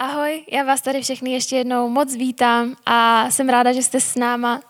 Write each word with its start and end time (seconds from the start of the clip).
Ahoj, 0.00 0.44
já 0.52 0.62
vás 0.62 0.80
tady 0.80 1.02
všechny 1.02 1.32
ještě 1.32 1.56
jednou 1.56 1.88
moc 1.88 2.14
vítám 2.14 2.76
a 2.86 3.30
jsem 3.30 3.48
ráda, 3.48 3.72
že 3.72 3.82
jste 3.82 4.00
s 4.00 4.14
náma. 4.14 4.60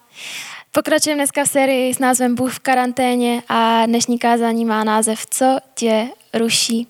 Pokračujeme 0.72 1.18
dneska 1.18 1.45
v 1.45 1.49
sérii 1.49 1.95
s 1.95 1.99
názvem 1.99 2.34
Bůh 2.34 2.54
v 2.54 2.58
karanténě 2.58 3.43
a 3.48 3.87
dnešní 3.87 4.19
kázání 4.19 4.64
má 4.64 4.85
název 4.85 5.27
Co 5.27 5.58
tě 5.74 6.08
ruší. 6.35 6.88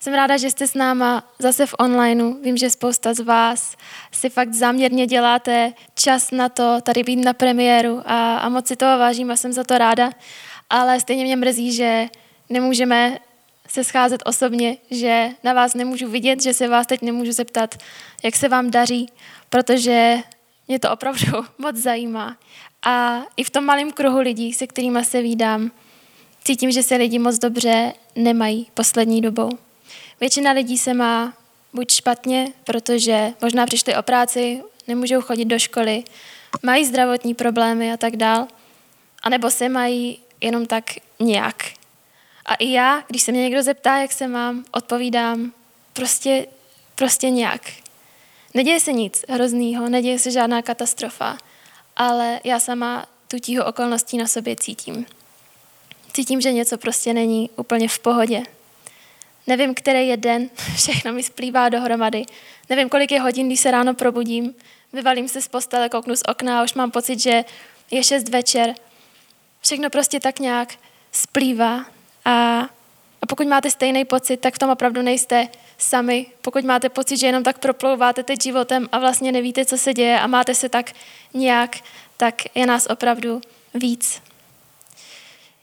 Jsem 0.00 0.14
ráda, 0.14 0.36
že 0.36 0.50
jste 0.50 0.66
s 0.66 0.74
náma 0.74 1.24
zase 1.38 1.66
v 1.66 1.74
onlineu. 1.78 2.34
Vím, 2.42 2.56
že 2.56 2.70
spousta 2.70 3.14
z 3.14 3.20
vás 3.20 3.76
si 4.12 4.30
fakt 4.30 4.54
záměrně 4.54 5.06
děláte 5.06 5.72
čas 5.94 6.30
na 6.30 6.48
to 6.48 6.80
tady 6.82 7.02
být 7.02 7.24
na 7.24 7.32
premiéru 7.32 8.02
a, 8.04 8.36
a 8.36 8.48
moc 8.48 8.66
si 8.66 8.76
toho 8.76 8.98
vážím 8.98 9.30
a 9.30 9.36
jsem 9.36 9.52
za 9.52 9.64
to 9.64 9.78
ráda. 9.78 10.10
Ale 10.70 11.00
stejně 11.00 11.24
mě 11.24 11.36
mrzí, 11.36 11.72
že 11.72 12.08
nemůžeme 12.48 13.18
se 13.70 13.84
scházet 13.84 14.22
osobně, 14.24 14.76
že 14.90 15.28
na 15.44 15.52
vás 15.52 15.74
nemůžu 15.74 16.10
vidět, 16.10 16.42
že 16.42 16.54
se 16.54 16.68
vás 16.68 16.86
teď 16.86 17.02
nemůžu 17.02 17.32
zeptat, 17.32 17.74
jak 18.22 18.36
se 18.36 18.48
vám 18.48 18.70
daří, 18.70 19.08
protože 19.50 20.16
mě 20.68 20.78
to 20.78 20.90
opravdu 20.90 21.26
moc 21.58 21.76
zajímá. 21.76 22.36
A 22.82 23.22
i 23.36 23.44
v 23.44 23.50
tom 23.50 23.64
malém 23.64 23.92
kruhu 23.92 24.18
lidí, 24.18 24.52
se 24.52 24.66
kterými 24.66 25.04
se 25.04 25.22
vídám, 25.22 25.70
cítím, 26.44 26.70
že 26.70 26.82
se 26.82 26.96
lidi 26.96 27.18
moc 27.18 27.38
dobře 27.38 27.92
nemají 28.16 28.70
poslední 28.74 29.20
dobou. 29.20 29.50
Většina 30.20 30.52
lidí 30.52 30.78
se 30.78 30.94
má 30.94 31.34
buď 31.72 31.90
špatně, 31.90 32.52
protože 32.64 33.32
možná 33.42 33.66
přišli 33.66 33.96
o 33.96 34.02
práci, 34.02 34.62
nemůžou 34.88 35.20
chodit 35.20 35.44
do 35.44 35.58
školy, 35.58 36.04
mají 36.62 36.86
zdravotní 36.86 37.34
problémy 37.34 37.92
a 37.92 37.96
tak 37.96 38.16
dál, 38.16 38.46
anebo 39.22 39.50
se 39.50 39.68
mají 39.68 40.18
jenom 40.40 40.66
tak 40.66 40.84
nějak. 41.20 41.79
A 42.46 42.54
i 42.54 42.70
já, 42.70 43.04
když 43.08 43.22
se 43.22 43.32
mě 43.32 43.42
někdo 43.42 43.62
zeptá, 43.62 43.96
jak 43.96 44.12
se 44.12 44.28
mám, 44.28 44.64
odpovídám 44.72 45.52
prostě, 45.92 46.46
prostě 46.94 47.30
nějak. 47.30 47.62
Neděje 48.54 48.80
se 48.80 48.92
nic 48.92 49.24
hroznýho, 49.28 49.88
neděje 49.88 50.18
se 50.18 50.30
žádná 50.30 50.62
katastrofa, 50.62 51.38
ale 51.96 52.40
já 52.44 52.60
sama 52.60 53.06
tu 53.28 53.38
tího 53.38 53.64
okolností 53.64 54.18
na 54.18 54.26
sobě 54.26 54.56
cítím. 54.56 55.06
Cítím, 56.12 56.40
že 56.40 56.52
něco 56.52 56.78
prostě 56.78 57.12
není 57.12 57.50
úplně 57.56 57.88
v 57.88 57.98
pohodě. 57.98 58.42
Nevím, 59.46 59.74
který 59.74 60.08
je 60.08 60.16
den, 60.16 60.50
všechno 60.76 61.12
mi 61.12 61.22
splývá 61.22 61.68
dohromady. 61.68 62.24
Nevím, 62.68 62.88
kolik 62.88 63.12
je 63.12 63.20
hodin, 63.20 63.46
když 63.46 63.60
se 63.60 63.70
ráno 63.70 63.94
probudím. 63.94 64.54
Vyvalím 64.92 65.28
se 65.28 65.42
z 65.42 65.48
postele, 65.48 65.88
kouknu 65.88 66.16
z 66.16 66.22
okna 66.28 66.60
a 66.60 66.64
už 66.64 66.74
mám 66.74 66.90
pocit, 66.90 67.20
že 67.20 67.44
je 67.90 68.04
šest 68.04 68.28
večer. 68.28 68.74
Všechno 69.60 69.90
prostě 69.90 70.20
tak 70.20 70.38
nějak 70.38 70.74
splývá. 71.12 71.86
A, 72.24 72.60
a 73.22 73.26
pokud 73.28 73.46
máte 73.46 73.70
stejný 73.70 74.04
pocit, 74.04 74.36
tak 74.36 74.54
v 74.54 74.58
tom 74.58 74.70
opravdu 74.70 75.02
nejste 75.02 75.48
sami. 75.78 76.26
Pokud 76.42 76.64
máte 76.64 76.88
pocit, 76.88 77.16
že 77.16 77.26
jenom 77.26 77.42
tak 77.42 77.58
proplouváte 77.58 78.22
teď 78.22 78.42
životem 78.42 78.88
a 78.92 78.98
vlastně 78.98 79.32
nevíte, 79.32 79.64
co 79.64 79.78
se 79.78 79.94
děje 79.94 80.20
a 80.20 80.26
máte 80.26 80.54
se 80.54 80.68
tak 80.68 80.92
nějak, 81.34 81.76
tak 82.16 82.56
je 82.56 82.66
nás 82.66 82.86
opravdu 82.90 83.40
víc. 83.74 84.22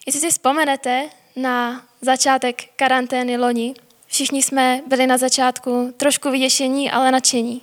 Jestli 0.05 0.21
si 0.21 0.29
vzpomenete 0.29 1.09
na 1.35 1.81
začátek 2.01 2.63
karantény 2.75 3.37
loni, 3.37 3.73
všichni 4.07 4.43
jsme 4.43 4.81
byli 4.87 5.07
na 5.07 5.17
začátku 5.17 5.93
trošku 5.97 6.31
vyděšení, 6.31 6.91
ale 6.91 7.11
nadšení. 7.11 7.61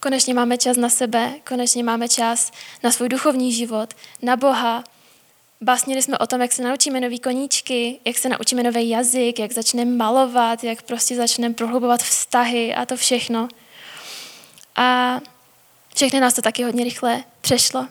Konečně 0.00 0.34
máme 0.34 0.58
čas 0.58 0.76
na 0.76 0.88
sebe, 0.88 1.32
konečně 1.48 1.84
máme 1.84 2.08
čas 2.08 2.52
na 2.82 2.90
svůj 2.90 3.08
duchovní 3.08 3.52
život, 3.52 3.94
na 4.22 4.36
Boha, 4.36 4.84
Básnili 5.62 6.02
jsme 6.02 6.18
o 6.18 6.26
tom, 6.26 6.40
jak 6.40 6.52
se 6.52 6.62
naučíme 6.62 7.00
nový 7.00 7.18
koníčky, 7.18 8.00
jak 8.04 8.18
se 8.18 8.28
naučíme 8.28 8.62
nový 8.62 8.88
jazyk, 8.88 9.38
jak 9.38 9.52
začneme 9.52 9.96
malovat, 9.96 10.64
jak 10.64 10.82
prostě 10.82 11.16
začneme 11.16 11.54
prohlubovat 11.54 12.02
vztahy 12.02 12.74
a 12.74 12.86
to 12.86 12.96
všechno. 12.96 13.48
A 14.76 15.20
všechny 15.94 16.20
nás 16.20 16.34
to 16.34 16.42
taky 16.42 16.62
hodně 16.62 16.84
rychle 16.84 17.24
přešlo. 17.40 17.86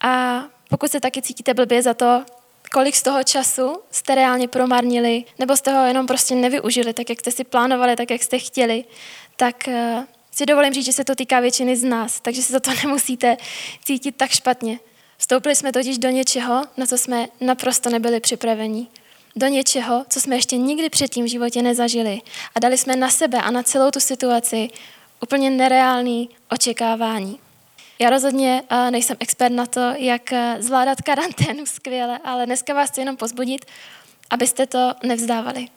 A 0.00 0.42
pokud 0.68 0.90
se 0.90 1.00
taky 1.00 1.22
cítíte 1.22 1.54
blbě 1.54 1.82
za 1.82 1.94
to, 1.94 2.24
kolik 2.72 2.96
z 2.96 3.02
toho 3.02 3.24
času 3.24 3.82
jste 3.90 4.14
reálně 4.14 4.48
promarnili, 4.48 5.24
nebo 5.38 5.56
jste 5.56 5.72
ho 5.72 5.86
jenom 5.86 6.06
prostě 6.06 6.34
nevyužili, 6.34 6.92
tak 6.92 7.08
jak 7.08 7.20
jste 7.20 7.30
si 7.30 7.44
plánovali, 7.44 7.96
tak 7.96 8.10
jak 8.10 8.22
jste 8.22 8.38
chtěli, 8.38 8.84
tak 9.36 9.68
eh, 9.68 10.06
si 10.30 10.46
dovolím 10.46 10.72
říct, 10.72 10.86
že 10.86 10.92
se 10.92 11.04
to 11.04 11.14
týká 11.14 11.40
většiny 11.40 11.76
z 11.76 11.84
nás, 11.84 12.20
takže 12.20 12.42
se 12.42 12.52
za 12.52 12.60
to 12.60 12.70
nemusíte 12.84 13.36
cítit 13.84 14.16
tak 14.16 14.30
špatně. 14.30 14.78
Vstoupili 15.18 15.56
jsme 15.56 15.72
totiž 15.72 15.98
do 15.98 16.10
něčeho, 16.10 16.64
na 16.76 16.86
co 16.86 16.98
jsme 16.98 17.28
naprosto 17.40 17.90
nebyli 17.90 18.20
připraveni. 18.20 18.86
Do 19.36 19.46
něčeho, 19.46 20.04
co 20.08 20.20
jsme 20.20 20.36
ještě 20.36 20.56
nikdy 20.56 20.90
předtím 20.90 21.24
v 21.24 21.28
životě 21.28 21.62
nezažili. 21.62 22.20
A 22.54 22.60
dali 22.60 22.78
jsme 22.78 22.96
na 22.96 23.10
sebe 23.10 23.38
a 23.38 23.50
na 23.50 23.62
celou 23.62 23.90
tu 23.90 24.00
situaci 24.00 24.68
úplně 25.20 25.50
nereálný 25.50 26.28
očekávání. 26.50 27.38
Já 27.98 28.10
rozhodně 28.10 28.62
nejsem 28.90 29.16
expert 29.20 29.52
na 29.52 29.66
to, 29.66 29.80
jak 29.96 30.32
zvládat 30.58 31.02
karanténu 31.02 31.66
skvěle, 31.66 32.18
ale 32.24 32.46
dneska 32.46 32.74
vás 32.74 32.90
chci 32.90 33.00
jenom 33.00 33.16
pozbudit, 33.16 33.64
abyste 34.30 34.66
to 34.66 34.94
nevzdávali. 35.02 35.68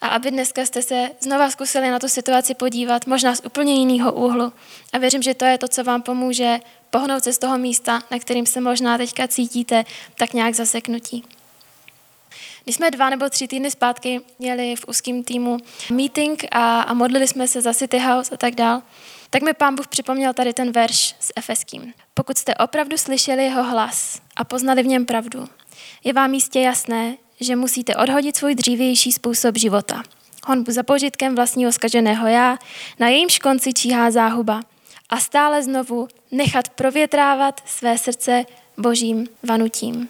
A 0.00 0.08
aby 0.08 0.30
dneska 0.30 0.66
jste 0.66 0.82
se 0.82 1.10
znova 1.20 1.50
zkusili 1.50 1.90
na 1.90 1.98
tu 1.98 2.08
situaci 2.08 2.54
podívat, 2.54 3.06
možná 3.06 3.34
z 3.34 3.40
úplně 3.44 3.74
jiného 3.74 4.12
úhlu. 4.12 4.52
A 4.92 4.98
věřím, 4.98 5.22
že 5.22 5.34
to 5.34 5.44
je 5.44 5.58
to, 5.58 5.68
co 5.68 5.84
vám 5.84 6.02
pomůže 6.02 6.60
pohnout 6.90 7.24
se 7.24 7.32
z 7.32 7.38
toho 7.38 7.58
místa, 7.58 8.02
na 8.10 8.18
kterým 8.18 8.46
se 8.46 8.60
možná 8.60 8.98
teďka 8.98 9.28
cítíte 9.28 9.84
tak 10.14 10.32
nějak 10.32 10.54
zaseknutí. 10.54 11.24
Když 12.64 12.76
jsme 12.76 12.90
dva 12.90 13.10
nebo 13.10 13.28
tři 13.28 13.48
týdny 13.48 13.70
zpátky 13.70 14.20
měli 14.38 14.76
v 14.76 14.84
úzkém 14.88 15.24
týmu 15.24 15.58
meeting 15.92 16.44
a, 16.50 16.80
a 16.80 16.94
modlili 16.94 17.28
jsme 17.28 17.48
se 17.48 17.62
za 17.62 17.74
City 17.74 17.98
House 17.98 18.34
a 18.34 18.36
tak 18.36 18.54
dál, 18.54 18.82
tak 19.30 19.42
mi 19.42 19.54
pán 19.54 19.74
Bůh 19.74 19.88
připomněl 19.88 20.34
tady 20.34 20.52
ten 20.52 20.72
verš 20.72 21.14
s 21.20 21.32
Efeským. 21.36 21.94
Pokud 22.14 22.38
jste 22.38 22.54
opravdu 22.54 22.98
slyšeli 22.98 23.44
jeho 23.44 23.62
hlas 23.62 24.20
a 24.36 24.44
poznali 24.44 24.82
v 24.82 24.86
něm 24.86 25.06
pravdu, 25.06 25.48
je 26.04 26.12
vám 26.12 26.34
jistě 26.34 26.60
jasné, 26.60 27.16
že 27.40 27.56
musíte 27.56 27.96
odhodit 27.96 28.36
svůj 28.36 28.54
dřívější 28.54 29.12
způsob 29.12 29.56
života. 29.56 30.02
Honbu 30.46 30.72
za 30.72 30.82
požitkem 30.82 31.34
vlastního 31.34 31.72
skaženého 31.72 32.26
já, 32.26 32.58
na 32.98 33.08
jejímž 33.08 33.38
konci 33.38 33.72
číhá 33.72 34.10
záhuba 34.10 34.60
a 35.10 35.20
stále 35.20 35.62
znovu 35.62 36.08
nechat 36.30 36.68
provětrávat 36.68 37.60
své 37.66 37.98
srdce 37.98 38.44
božím 38.76 39.28
vanutím. 39.42 40.08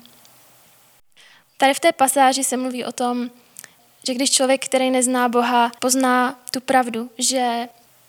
Tady 1.57 1.75
v 1.75 1.81
té 1.81 1.93
pasáži 1.93 2.45
se 2.45 2.57
mluví 2.57 2.85
o 2.85 2.93
tom, 2.93 3.31
že 4.07 4.15
když 4.15 4.31
člověk, 4.31 4.65
který 4.65 4.91
nezná 4.91 5.29
Boha, 5.29 5.73
pozná 5.79 6.39
tu 6.51 6.61
pravdu, 6.61 7.11
že 7.19 7.69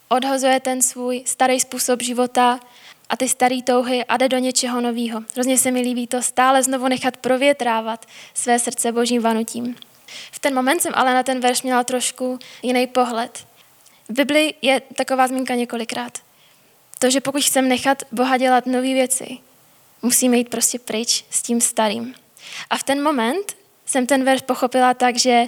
odhozuje 0.09 0.59
ten 0.59 0.81
svůj 0.81 1.23
starý 1.25 1.59
způsob 1.59 2.01
života 2.01 2.59
a 3.09 3.17
ty 3.17 3.29
staré 3.29 3.61
touhy 3.63 4.05
a 4.05 4.17
jde 4.17 4.29
do 4.29 4.37
něčeho 4.37 4.81
nového. 4.81 5.21
Hrozně 5.33 5.57
se 5.57 5.71
mi 5.71 5.81
líbí 5.81 6.07
to 6.07 6.21
stále 6.21 6.63
znovu 6.63 6.87
nechat 6.87 7.17
provětrávat 7.17 8.05
své 8.33 8.59
srdce 8.59 8.91
božím 8.91 9.21
vanutím. 9.21 9.75
V 10.31 10.39
ten 10.39 10.55
moment 10.55 10.81
jsem 10.81 10.93
ale 10.95 11.13
na 11.13 11.23
ten 11.23 11.39
verš 11.39 11.61
měla 11.61 11.83
trošku 11.83 12.39
jiný 12.63 12.87
pohled. 12.87 13.47
V 14.09 14.13
Bibli 14.13 14.53
je 14.61 14.81
taková 14.95 15.27
zmínka 15.27 15.55
několikrát. 15.55 16.17
To, 16.99 17.09
že 17.09 17.21
pokud 17.21 17.43
chcem 17.43 17.67
nechat 17.67 18.03
Boha 18.11 18.37
dělat 18.37 18.65
nové 18.65 18.93
věci, 18.93 19.37
musíme 20.01 20.37
jít 20.37 20.49
prostě 20.49 20.79
pryč 20.79 21.25
s 21.29 21.41
tím 21.41 21.61
starým. 21.61 22.15
A 22.69 22.77
v 22.77 22.83
ten 22.83 23.03
moment 23.03 23.55
jsem 23.85 24.07
ten 24.07 24.23
verš 24.23 24.41
pochopila 24.41 24.93
tak, 24.93 25.17
že 25.17 25.47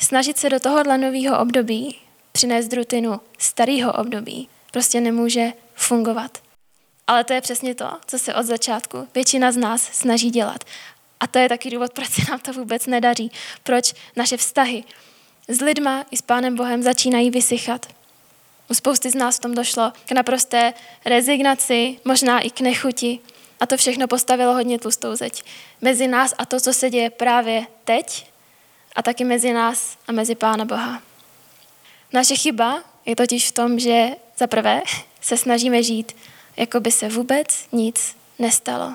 snažit 0.00 0.38
se 0.38 0.50
do 0.50 0.60
tohohle 0.60 0.98
nového 0.98 1.40
období 1.40 1.98
přinést 2.32 2.72
rutinu 2.72 3.20
starého 3.38 3.92
období 3.92 4.48
prostě 4.70 5.00
nemůže 5.00 5.52
fungovat. 5.74 6.38
Ale 7.12 7.24
to 7.24 7.32
je 7.32 7.40
přesně 7.40 7.74
to, 7.74 7.90
co 8.06 8.18
se 8.18 8.34
od 8.34 8.46
začátku 8.46 9.08
většina 9.14 9.52
z 9.52 9.56
nás 9.56 9.82
snaží 9.82 10.30
dělat. 10.30 10.64
A 11.20 11.26
to 11.26 11.38
je 11.38 11.48
taky 11.48 11.70
důvod, 11.70 11.92
proč 11.92 12.08
se 12.08 12.22
nám 12.30 12.40
to 12.40 12.52
vůbec 12.52 12.86
nedaří. 12.86 13.30
Proč 13.62 13.94
naše 14.16 14.36
vztahy 14.36 14.84
s 15.48 15.60
lidma 15.60 16.04
i 16.10 16.16
s 16.16 16.22
Pánem 16.22 16.56
Bohem 16.56 16.82
začínají 16.82 17.30
vysychat. 17.30 17.86
U 18.70 18.74
spousty 18.74 19.10
z 19.10 19.14
nás 19.14 19.36
v 19.36 19.40
tom 19.40 19.54
došlo 19.54 19.92
k 20.06 20.12
naprosté 20.12 20.74
rezignaci, 21.04 21.98
možná 22.04 22.40
i 22.40 22.50
k 22.50 22.60
nechuti. 22.60 23.20
A 23.60 23.66
to 23.66 23.76
všechno 23.76 24.08
postavilo 24.08 24.54
hodně 24.54 24.78
tlustou 24.78 25.16
zeď. 25.16 25.44
Mezi 25.80 26.08
nás 26.08 26.34
a 26.38 26.46
to, 26.46 26.60
co 26.60 26.72
se 26.72 26.90
děje 26.90 27.10
právě 27.10 27.66
teď, 27.84 28.26
a 28.96 29.02
taky 29.02 29.24
mezi 29.24 29.52
nás 29.52 29.98
a 30.08 30.12
mezi 30.12 30.34
Pána 30.34 30.64
Boha. 30.64 31.02
Naše 32.12 32.34
chyba 32.36 32.82
je 33.06 33.16
totiž 33.16 33.48
v 33.48 33.52
tom, 33.52 33.78
že 33.78 34.08
za 34.38 34.46
prvé 34.46 34.82
se 35.20 35.36
snažíme 35.36 35.82
žít, 35.82 36.12
jako 36.56 36.80
by 36.80 36.92
se 36.92 37.08
vůbec 37.08 37.46
nic 37.72 38.16
nestalo. 38.38 38.94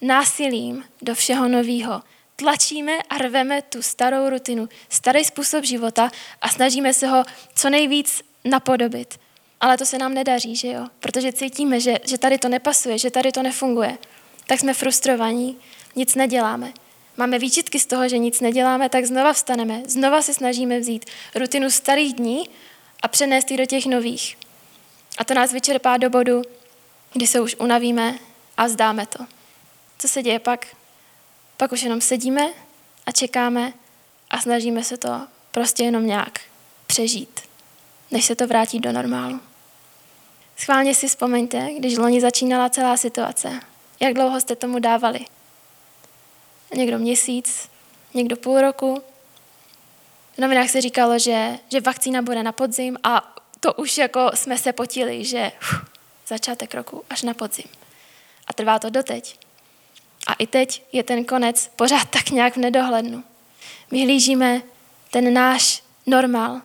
Násilím 0.00 0.84
do 1.02 1.14
všeho 1.14 1.48
nového 1.48 2.02
tlačíme 2.36 2.92
a 3.10 3.18
rveme 3.18 3.62
tu 3.62 3.82
starou 3.82 4.30
rutinu, 4.30 4.68
starý 4.88 5.24
způsob 5.24 5.64
života 5.64 6.10
a 6.42 6.48
snažíme 6.48 6.94
se 6.94 7.06
ho 7.06 7.24
co 7.54 7.70
nejvíc 7.70 8.22
napodobit. 8.44 9.20
Ale 9.60 9.78
to 9.78 9.86
se 9.86 9.98
nám 9.98 10.14
nedaří, 10.14 10.56
že 10.56 10.68
jo? 10.68 10.86
Protože 11.00 11.32
cítíme, 11.32 11.80
že, 11.80 11.94
že 12.04 12.18
tady 12.18 12.38
to 12.38 12.48
nepasuje, 12.48 12.98
že 12.98 13.10
tady 13.10 13.32
to 13.32 13.42
nefunguje. 13.42 13.98
Tak 14.46 14.60
jsme 14.60 14.74
frustrovaní, 14.74 15.56
nic 15.96 16.14
neděláme. 16.14 16.72
Máme 17.16 17.38
výčitky 17.38 17.80
z 17.80 17.86
toho, 17.86 18.08
že 18.08 18.18
nic 18.18 18.40
neděláme, 18.40 18.88
tak 18.88 19.04
znova 19.04 19.32
vstaneme, 19.32 19.82
znova 19.86 20.22
se 20.22 20.34
snažíme 20.34 20.80
vzít 20.80 21.04
rutinu 21.34 21.70
starých 21.70 22.14
dní 22.14 22.48
a 23.02 23.08
přenést 23.08 23.50
ji 23.50 23.56
do 23.56 23.66
těch 23.66 23.86
nových. 23.86 24.38
A 25.18 25.24
to 25.24 25.34
nás 25.34 25.52
vyčerpá 25.52 25.96
do 25.96 26.10
bodu, 26.10 26.42
kdy 27.12 27.26
se 27.26 27.40
už 27.40 27.56
unavíme 27.58 28.18
a 28.56 28.68
zdáme 28.68 29.06
to. 29.06 29.26
Co 29.98 30.08
se 30.08 30.22
děje 30.22 30.38
pak? 30.38 30.66
Pak 31.56 31.72
už 31.72 31.82
jenom 31.82 32.00
sedíme 32.00 32.48
a 33.06 33.12
čekáme 33.12 33.72
a 34.30 34.40
snažíme 34.40 34.84
se 34.84 34.96
to 34.96 35.26
prostě 35.50 35.84
jenom 35.84 36.06
nějak 36.06 36.40
přežít, 36.86 37.40
než 38.10 38.24
se 38.24 38.36
to 38.36 38.46
vrátí 38.46 38.80
do 38.80 38.92
normálu. 38.92 39.40
Schválně 40.56 40.94
si 40.94 41.08
vzpomeňte, 41.08 41.68
když 41.78 41.96
loni 41.96 42.20
začínala 42.20 42.68
celá 42.68 42.96
situace. 42.96 43.60
Jak 44.00 44.14
dlouho 44.14 44.40
jste 44.40 44.56
tomu 44.56 44.78
dávali? 44.78 45.20
Někdo 46.74 46.98
měsíc, 46.98 47.68
někdo 48.14 48.36
půl 48.36 48.60
roku. 48.60 49.02
V 50.34 50.38
novinách 50.38 50.70
se 50.70 50.80
říkalo, 50.80 51.18
že, 51.18 51.58
že 51.68 51.80
vakcína 51.80 52.22
bude 52.22 52.42
na 52.42 52.52
podzim 52.52 52.96
a 53.02 53.36
to 53.60 53.74
už 53.74 53.98
jako 53.98 54.30
jsme 54.34 54.58
se 54.58 54.72
potili, 54.72 55.24
že 55.24 55.52
uf, 55.62 55.89
začátek 56.30 56.74
roku 56.74 57.04
až 57.10 57.22
na 57.22 57.34
podzim. 57.34 57.66
A 58.46 58.52
trvá 58.52 58.78
to 58.78 58.90
doteď. 58.90 59.38
A 60.26 60.32
i 60.32 60.46
teď 60.46 60.82
je 60.92 61.02
ten 61.02 61.24
konec 61.24 61.70
pořád 61.76 62.08
tak 62.10 62.30
nějak 62.30 62.54
v 62.54 62.60
nedohlednu. 62.60 63.24
Vyhlížíme 63.90 64.62
ten 65.10 65.34
náš 65.34 65.82
normál, 66.06 66.60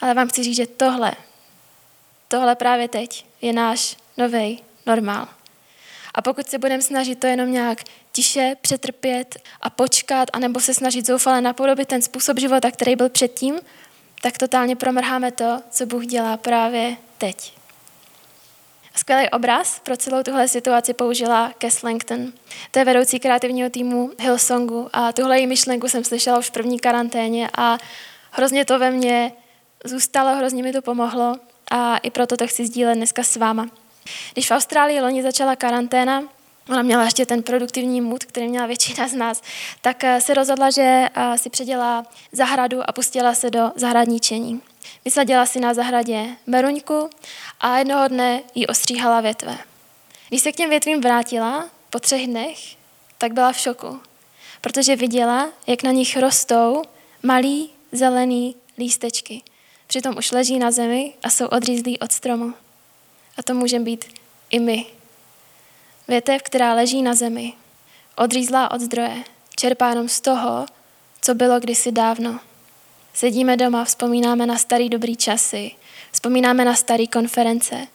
ale 0.00 0.14
vám 0.14 0.28
chci 0.28 0.42
říct, 0.42 0.56
že 0.56 0.66
tohle, 0.66 1.12
tohle 2.28 2.54
právě 2.54 2.88
teď 2.88 3.26
je 3.42 3.52
náš 3.52 3.96
nový 4.16 4.62
normál. 4.86 5.28
A 6.14 6.22
pokud 6.22 6.48
se 6.48 6.58
budeme 6.58 6.82
snažit 6.82 7.20
to 7.20 7.26
jenom 7.26 7.52
nějak 7.52 7.82
tiše 8.12 8.56
přetrpět 8.60 9.36
a 9.60 9.70
počkat, 9.70 10.28
anebo 10.32 10.60
se 10.60 10.74
snažit 10.74 11.06
zoufale 11.06 11.40
napodobit 11.40 11.88
ten 11.88 12.02
způsob 12.02 12.38
života, 12.38 12.70
který 12.70 12.96
byl 12.96 13.08
předtím, 13.08 13.60
tak 14.22 14.38
totálně 14.38 14.76
promrháme 14.76 15.32
to, 15.32 15.60
co 15.70 15.86
Bůh 15.86 16.06
dělá 16.06 16.36
právě 16.36 16.96
teď. 17.18 17.63
Skvělý 18.96 19.30
obraz 19.30 19.80
pro 19.80 19.96
celou 19.96 20.22
tuhle 20.22 20.48
situaci 20.48 20.94
použila 20.94 21.52
Cass 21.58 21.82
Langton. 21.82 22.32
To 22.70 22.78
je 22.78 22.84
vedoucí 22.84 23.20
kreativního 23.20 23.70
týmu 23.70 24.10
Hillsongu 24.18 24.88
a 24.92 25.12
tuhle 25.12 25.38
její 25.38 25.46
myšlenku 25.46 25.88
jsem 25.88 26.04
slyšela 26.04 26.38
už 26.38 26.48
v 26.48 26.52
první 26.52 26.78
karanténě 26.78 27.48
a 27.56 27.78
hrozně 28.30 28.64
to 28.64 28.78
ve 28.78 28.90
mně 28.90 29.32
zůstalo, 29.84 30.36
hrozně 30.36 30.62
mi 30.62 30.72
to 30.72 30.82
pomohlo 30.82 31.36
a 31.70 31.96
i 31.96 32.10
proto 32.10 32.36
to 32.36 32.46
chci 32.46 32.66
sdílet 32.66 32.96
dneska 32.96 33.22
s 33.22 33.36
váma. 33.36 33.68
Když 34.32 34.50
v 34.50 34.54
Austrálii 34.54 35.00
loni 35.00 35.22
začala 35.22 35.56
karanténa, 35.56 36.22
ona 36.68 36.82
měla 36.82 37.04
ještě 37.04 37.26
ten 37.26 37.42
produktivní 37.42 38.00
mood, 38.00 38.24
který 38.24 38.48
měla 38.48 38.66
většina 38.66 39.08
z 39.08 39.14
nás, 39.14 39.42
tak 39.80 40.04
eh, 40.04 40.20
se 40.20 40.34
rozhodla, 40.34 40.70
že 40.70 41.08
eh, 41.14 41.38
si 41.38 41.50
předělá 41.50 42.06
zahradu 42.32 42.80
a 42.90 42.92
pustila 42.92 43.34
se 43.34 43.50
do 43.50 43.72
zahradničení. 43.76 44.60
Vysadila 45.04 45.46
si 45.46 45.60
na 45.60 45.74
zahradě 45.74 46.26
meruňku 46.46 47.10
a 47.60 47.78
jednoho 47.78 48.08
dne 48.08 48.42
jí 48.54 48.66
ostříhala 48.66 49.20
větve. 49.20 49.58
Když 50.28 50.42
se 50.42 50.52
k 50.52 50.56
těm 50.56 50.70
větvím 50.70 51.00
vrátila 51.00 51.70
po 51.90 52.00
třech 52.00 52.26
dnech, 52.26 52.58
tak 53.18 53.32
byla 53.32 53.52
v 53.52 53.58
šoku, 53.58 54.00
protože 54.60 54.96
viděla, 54.96 55.48
jak 55.66 55.82
na 55.82 55.90
nich 55.92 56.16
rostou 56.16 56.82
malý 57.22 57.70
zelený 57.92 58.56
lístečky. 58.78 59.42
Přitom 59.86 60.16
už 60.18 60.32
leží 60.32 60.58
na 60.58 60.70
zemi 60.70 61.14
a 61.22 61.30
jsou 61.30 61.46
odřízlí 61.46 61.98
od 61.98 62.12
stromu. 62.12 62.54
A 63.36 63.42
to 63.42 63.54
může 63.54 63.78
být 63.78 64.04
i 64.50 64.58
my. 64.58 64.86
Větev, 66.08 66.42
která 66.42 66.74
leží 66.74 67.02
na 67.02 67.14
zemi, 67.14 67.52
odřízlá 68.16 68.70
od 68.70 68.80
zdroje, 68.80 69.24
čerpá 69.56 69.88
jenom 69.88 70.08
z 70.08 70.20
toho, 70.20 70.66
co 71.20 71.34
bylo 71.34 71.60
kdysi 71.60 71.92
dávno. 71.92 72.40
Sedíme 73.14 73.56
doma, 73.56 73.84
vzpomínáme 73.84 74.46
na 74.46 74.58
starý 74.58 74.88
dobrý 74.88 75.16
časy, 75.16 75.70
vzpomínáme 76.12 76.64
na 76.64 76.74
staré 76.74 77.06
konference, 77.06 77.86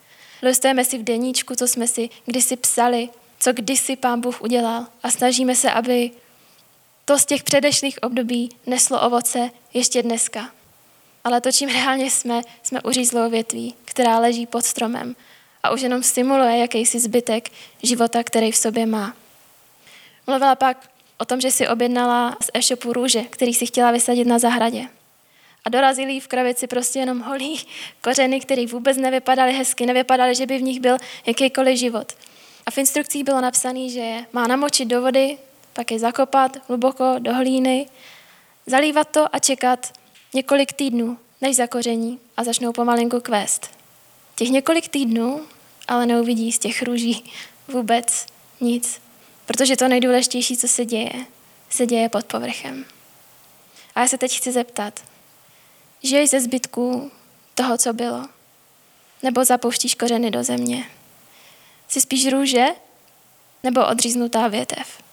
listujeme 0.41 0.85
si 0.85 0.97
v 0.97 1.03
deníčku, 1.03 1.55
co 1.55 1.67
jsme 1.67 1.87
si 1.87 2.09
kdysi 2.25 2.55
psali, 2.55 3.09
co 3.39 3.53
kdysi 3.53 3.95
pán 3.95 4.21
Bůh 4.21 4.41
udělal 4.41 4.85
a 5.03 5.11
snažíme 5.11 5.55
se, 5.55 5.71
aby 5.71 6.11
to 7.05 7.19
z 7.19 7.25
těch 7.25 7.43
předešlých 7.43 8.03
období 8.03 8.49
neslo 8.65 9.01
ovoce 9.01 9.51
ještě 9.73 10.03
dneska. 10.03 10.51
Ale 11.23 11.41
to, 11.41 11.51
čím 11.51 11.69
reálně 11.69 12.11
jsme, 12.11 12.41
jsme 12.63 12.81
uřízlou 12.81 13.29
větví, 13.29 13.75
která 13.85 14.19
leží 14.19 14.45
pod 14.45 14.65
stromem 14.65 15.15
a 15.63 15.71
už 15.71 15.81
jenom 15.81 16.03
stimuluje 16.03 16.57
jakýsi 16.57 16.99
zbytek 16.99 17.49
života, 17.83 18.23
který 18.23 18.51
v 18.51 18.57
sobě 18.57 18.85
má. 18.85 19.13
Mluvila 20.27 20.55
pak 20.55 20.89
o 21.17 21.25
tom, 21.25 21.41
že 21.41 21.51
si 21.51 21.67
objednala 21.67 22.37
z 22.41 22.49
e-shopu 22.53 22.93
růže, 22.93 23.23
který 23.23 23.53
si 23.53 23.65
chtěla 23.65 23.91
vysadit 23.91 24.27
na 24.27 24.39
zahradě. 24.39 24.87
A 25.65 25.69
dorazili 25.69 26.13
jí 26.13 26.19
v 26.19 26.27
kravici 26.27 26.67
prostě 26.67 26.99
jenom 26.99 27.19
holí 27.19 27.65
kořeny, 28.01 28.39
které 28.39 28.67
vůbec 28.67 28.97
nevypadaly 28.97 29.53
hezky, 29.53 29.85
nevypadaly, 29.85 30.35
že 30.35 30.45
by 30.45 30.57
v 30.57 30.61
nich 30.61 30.79
byl 30.79 30.97
jakýkoliv 31.25 31.77
život. 31.77 32.13
A 32.65 32.71
v 32.71 32.77
instrukcích 32.77 33.23
bylo 33.23 33.41
napsané, 33.41 33.89
že 33.89 33.99
je 33.99 34.25
má 34.33 34.47
namočit 34.47 34.87
do 34.87 35.01
vody, 35.01 35.37
pak 35.73 35.91
je 35.91 35.99
zakopat 35.99 36.57
hluboko 36.67 37.15
do 37.19 37.33
hlíny, 37.33 37.89
zalívat 38.65 39.09
to 39.09 39.35
a 39.35 39.39
čekat 39.39 39.93
několik 40.33 40.73
týdnů, 40.73 41.17
než 41.41 41.55
zakoření 41.55 42.19
a 42.37 42.43
začnou 42.43 42.73
pomalinku 42.73 43.19
kvést. 43.19 43.71
Těch 44.35 44.49
několik 44.49 44.87
týdnů 44.87 45.41
ale 45.89 46.05
neuvidí 46.05 46.51
z 46.51 46.59
těch 46.59 46.83
růží 46.83 47.31
vůbec 47.67 48.25
nic, 48.61 49.01
protože 49.45 49.75
to 49.75 49.87
nejdůležitější, 49.87 50.57
co 50.57 50.67
se 50.67 50.85
děje, 50.85 51.11
se 51.69 51.85
děje 51.85 52.09
pod 52.09 52.25
povrchem. 52.25 52.85
A 53.95 54.01
já 54.01 54.07
se 54.07 54.17
teď 54.17 54.37
chci 54.37 54.51
zeptat, 54.51 54.99
žiješ 56.03 56.29
ze 56.29 56.41
zbytků 56.41 57.11
toho, 57.55 57.77
co 57.77 57.93
bylo? 57.93 58.27
Nebo 59.23 59.45
zapouštíš 59.45 59.95
kořeny 59.95 60.31
do 60.31 60.43
země? 60.43 60.89
Jsi 61.87 62.01
spíš 62.01 62.27
růže 62.27 62.65
nebo 63.63 63.87
odříznutá 63.87 64.47
větev? 64.47 65.03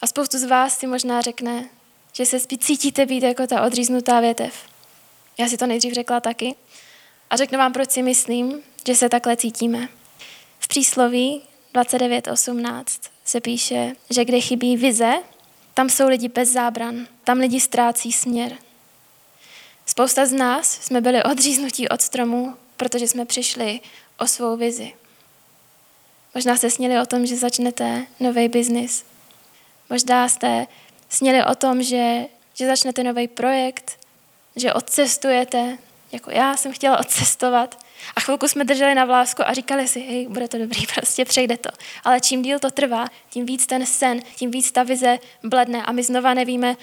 A 0.00 0.06
spoustu 0.06 0.38
z 0.38 0.44
vás 0.44 0.78
si 0.78 0.86
možná 0.86 1.20
řekne, 1.20 1.68
že 2.12 2.26
se 2.26 2.40
spíš 2.40 2.58
cítíte 2.58 3.06
být 3.06 3.22
jako 3.22 3.46
ta 3.46 3.62
odříznutá 3.62 4.20
větev. 4.20 4.54
Já 5.38 5.48
si 5.48 5.56
to 5.56 5.66
nejdřív 5.66 5.92
řekla 5.92 6.20
taky. 6.20 6.54
A 7.30 7.36
řeknu 7.36 7.58
vám, 7.58 7.72
proč 7.72 7.90
si 7.90 8.02
myslím, 8.02 8.62
že 8.86 8.94
se 8.94 9.08
takhle 9.08 9.36
cítíme. 9.36 9.88
V 10.58 10.68
přísloví 10.68 11.42
29.18 11.74 12.84
se 13.24 13.40
píše, 13.40 13.92
že 14.10 14.24
kde 14.24 14.40
chybí 14.40 14.76
vize, 14.76 15.12
tam 15.74 15.88
jsou 15.88 16.08
lidi 16.08 16.28
bez 16.28 16.48
zábran, 16.48 17.06
tam 17.24 17.38
lidi 17.38 17.60
ztrácí 17.60 18.12
směr. 18.12 18.56
Spousta 19.86 20.26
z 20.26 20.32
nás 20.32 20.80
jsme 20.82 21.00
byli 21.00 21.22
odříznutí 21.22 21.88
od 21.88 22.02
stromu, 22.02 22.56
protože 22.76 23.08
jsme 23.08 23.24
přišli 23.24 23.80
o 24.18 24.26
svou 24.26 24.56
vizi. 24.56 24.92
Možná 26.34 26.56
jste 26.56 26.70
sněli 26.70 27.00
o 27.00 27.06
tom, 27.06 27.26
že 27.26 27.36
začnete 27.36 28.06
nový 28.20 28.48
biznis. 28.48 29.04
Možná 29.90 30.28
jste 30.28 30.66
sněli 31.08 31.44
o 31.44 31.54
tom, 31.54 31.82
že, 31.82 32.26
že 32.54 32.66
začnete 32.66 33.02
nový 33.02 33.28
projekt, 33.28 33.98
že 34.56 34.72
odcestujete, 34.72 35.78
jako 36.12 36.30
já 36.30 36.56
jsem 36.56 36.72
chtěla 36.72 36.98
odcestovat. 36.98 37.78
A 38.16 38.20
chvilku 38.20 38.48
jsme 38.48 38.64
drželi 38.64 38.94
na 38.94 39.04
vlásku 39.04 39.42
a 39.46 39.54
říkali 39.54 39.88
si, 39.88 40.00
hej, 40.00 40.26
bude 40.26 40.48
to 40.48 40.58
dobrý, 40.58 40.86
prostě 40.94 41.24
přejde 41.24 41.56
to. 41.56 41.70
Ale 42.04 42.20
čím 42.20 42.42
díl 42.42 42.58
to 42.58 42.70
trvá, 42.70 43.06
tím 43.30 43.46
víc 43.46 43.66
ten 43.66 43.86
sen, 43.86 44.20
tím 44.36 44.50
víc 44.50 44.72
ta 44.72 44.82
vize 44.82 45.18
bledne 45.42 45.82
a 45.82 45.92
my 45.92 46.02
znova 46.02 46.34
nevíme, 46.34 46.76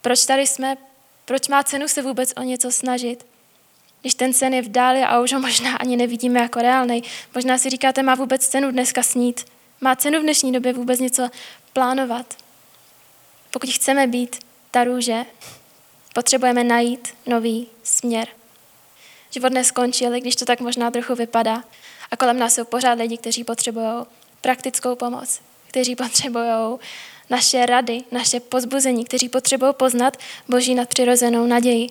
proč 0.00 0.26
tady 0.26 0.46
jsme, 0.46 0.76
proč 1.24 1.48
má 1.48 1.62
cenu 1.62 1.88
se 1.88 2.02
vůbec 2.02 2.32
o 2.36 2.42
něco 2.42 2.72
snažit. 2.72 3.26
Když 4.00 4.14
ten 4.14 4.32
sen 4.32 4.54
je 4.54 4.62
v 4.62 4.68
dáli 4.68 5.02
a 5.02 5.20
už 5.20 5.32
ho 5.32 5.40
možná 5.40 5.76
ani 5.76 5.96
nevidíme 5.96 6.40
jako 6.40 6.58
reálný, 6.58 7.02
možná 7.34 7.58
si 7.58 7.70
říkáte, 7.70 8.02
má 8.02 8.14
vůbec 8.14 8.48
cenu 8.48 8.70
dneska 8.70 9.02
snít. 9.02 9.44
Má 9.80 9.96
cenu 9.96 10.18
v 10.18 10.22
dnešní 10.22 10.52
době 10.52 10.72
vůbec 10.72 11.00
něco 11.00 11.28
plánovat. 11.72 12.34
Pokud 13.50 13.70
chceme 13.70 14.06
být 14.06 14.38
ta 14.70 14.84
růže, 14.84 15.24
potřebujeme 16.14 16.64
najít 16.64 17.14
nový 17.26 17.66
směr. 17.82 18.28
Život 19.30 19.52
neskončil, 19.52 20.20
když 20.20 20.36
to 20.36 20.44
tak 20.44 20.60
možná 20.60 20.90
trochu 20.90 21.14
vypadá. 21.14 21.64
A 22.10 22.16
kolem 22.16 22.38
nás 22.38 22.54
jsou 22.54 22.64
pořád 22.64 22.98
lidi, 22.98 23.18
kteří 23.18 23.44
potřebují 23.44 24.06
praktickou 24.40 24.96
pomoc, 24.96 25.40
kteří 25.68 25.96
potřebují 25.96 26.78
naše 27.32 27.66
rady, 27.66 28.02
naše 28.10 28.40
pozbuzení, 28.40 29.04
kteří 29.04 29.28
potřebují 29.28 29.72
poznat 29.76 30.16
Boží 30.48 30.74
nadpřirozenou 30.74 31.46
naději. 31.46 31.88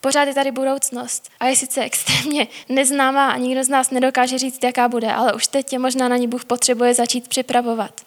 Pořád 0.00 0.24
je 0.24 0.34
tady 0.34 0.50
budoucnost 0.50 1.30
a 1.40 1.46
je 1.46 1.56
sice 1.56 1.82
extrémně 1.82 2.48
neznámá 2.68 3.30
a 3.30 3.36
nikdo 3.36 3.64
z 3.64 3.68
nás 3.68 3.90
nedokáže 3.90 4.38
říct, 4.38 4.64
jaká 4.64 4.88
bude, 4.88 5.12
ale 5.12 5.32
už 5.32 5.46
teď 5.46 5.72
je 5.72 5.78
možná 5.78 6.08
na 6.08 6.16
ní 6.16 6.28
Bůh 6.28 6.44
potřebuje 6.44 6.94
začít 6.94 7.28
připravovat. 7.28 8.00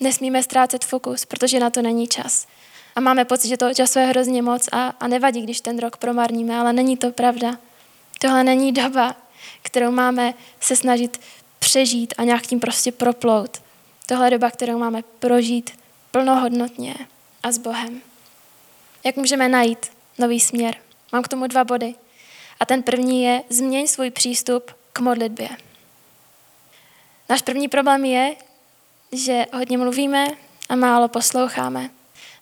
Nesmíme 0.00 0.42
ztrácet 0.42 0.84
fokus, 0.84 1.24
protože 1.24 1.60
na 1.60 1.70
to 1.70 1.82
není 1.82 2.08
čas. 2.08 2.46
A 2.96 3.00
máme 3.00 3.24
pocit, 3.24 3.48
že 3.48 3.56
toho 3.56 3.74
času 3.74 3.98
je 3.98 4.06
hrozně 4.06 4.42
moc 4.42 4.68
a, 4.72 4.94
a 5.00 5.08
nevadí, 5.08 5.42
když 5.42 5.60
ten 5.60 5.78
rok 5.78 5.96
promarníme, 5.96 6.56
ale 6.56 6.72
není 6.72 6.96
to 6.96 7.12
pravda. 7.12 7.58
Tohle 8.18 8.44
není 8.44 8.72
doba, 8.72 9.16
kterou 9.62 9.90
máme 9.90 10.34
se 10.60 10.76
snažit 10.76 11.20
přežít 11.58 12.14
a 12.18 12.24
nějak 12.24 12.42
tím 12.42 12.60
prostě 12.60 12.92
proplout. 12.92 13.62
Tohle 14.06 14.26
je 14.26 14.30
doba, 14.30 14.50
kterou 14.50 14.78
máme 14.78 15.02
prožít 15.18 15.79
plnohodnotně 16.10 16.94
a 17.42 17.52
s 17.52 17.58
Bohem. 17.58 18.02
Jak 19.04 19.16
můžeme 19.16 19.48
najít 19.48 19.86
nový 20.18 20.40
směr? 20.40 20.76
Mám 21.12 21.22
k 21.22 21.28
tomu 21.28 21.46
dva 21.46 21.64
body. 21.64 21.94
A 22.60 22.66
ten 22.66 22.82
první 22.82 23.22
je 23.22 23.42
změň 23.48 23.86
svůj 23.86 24.10
přístup 24.10 24.70
k 24.92 25.00
modlitbě. 25.00 25.48
Náš 27.28 27.42
první 27.42 27.68
problém 27.68 28.04
je, 28.04 28.36
že 29.12 29.46
hodně 29.52 29.78
mluvíme 29.78 30.26
a 30.68 30.76
málo 30.76 31.08
posloucháme. 31.08 31.90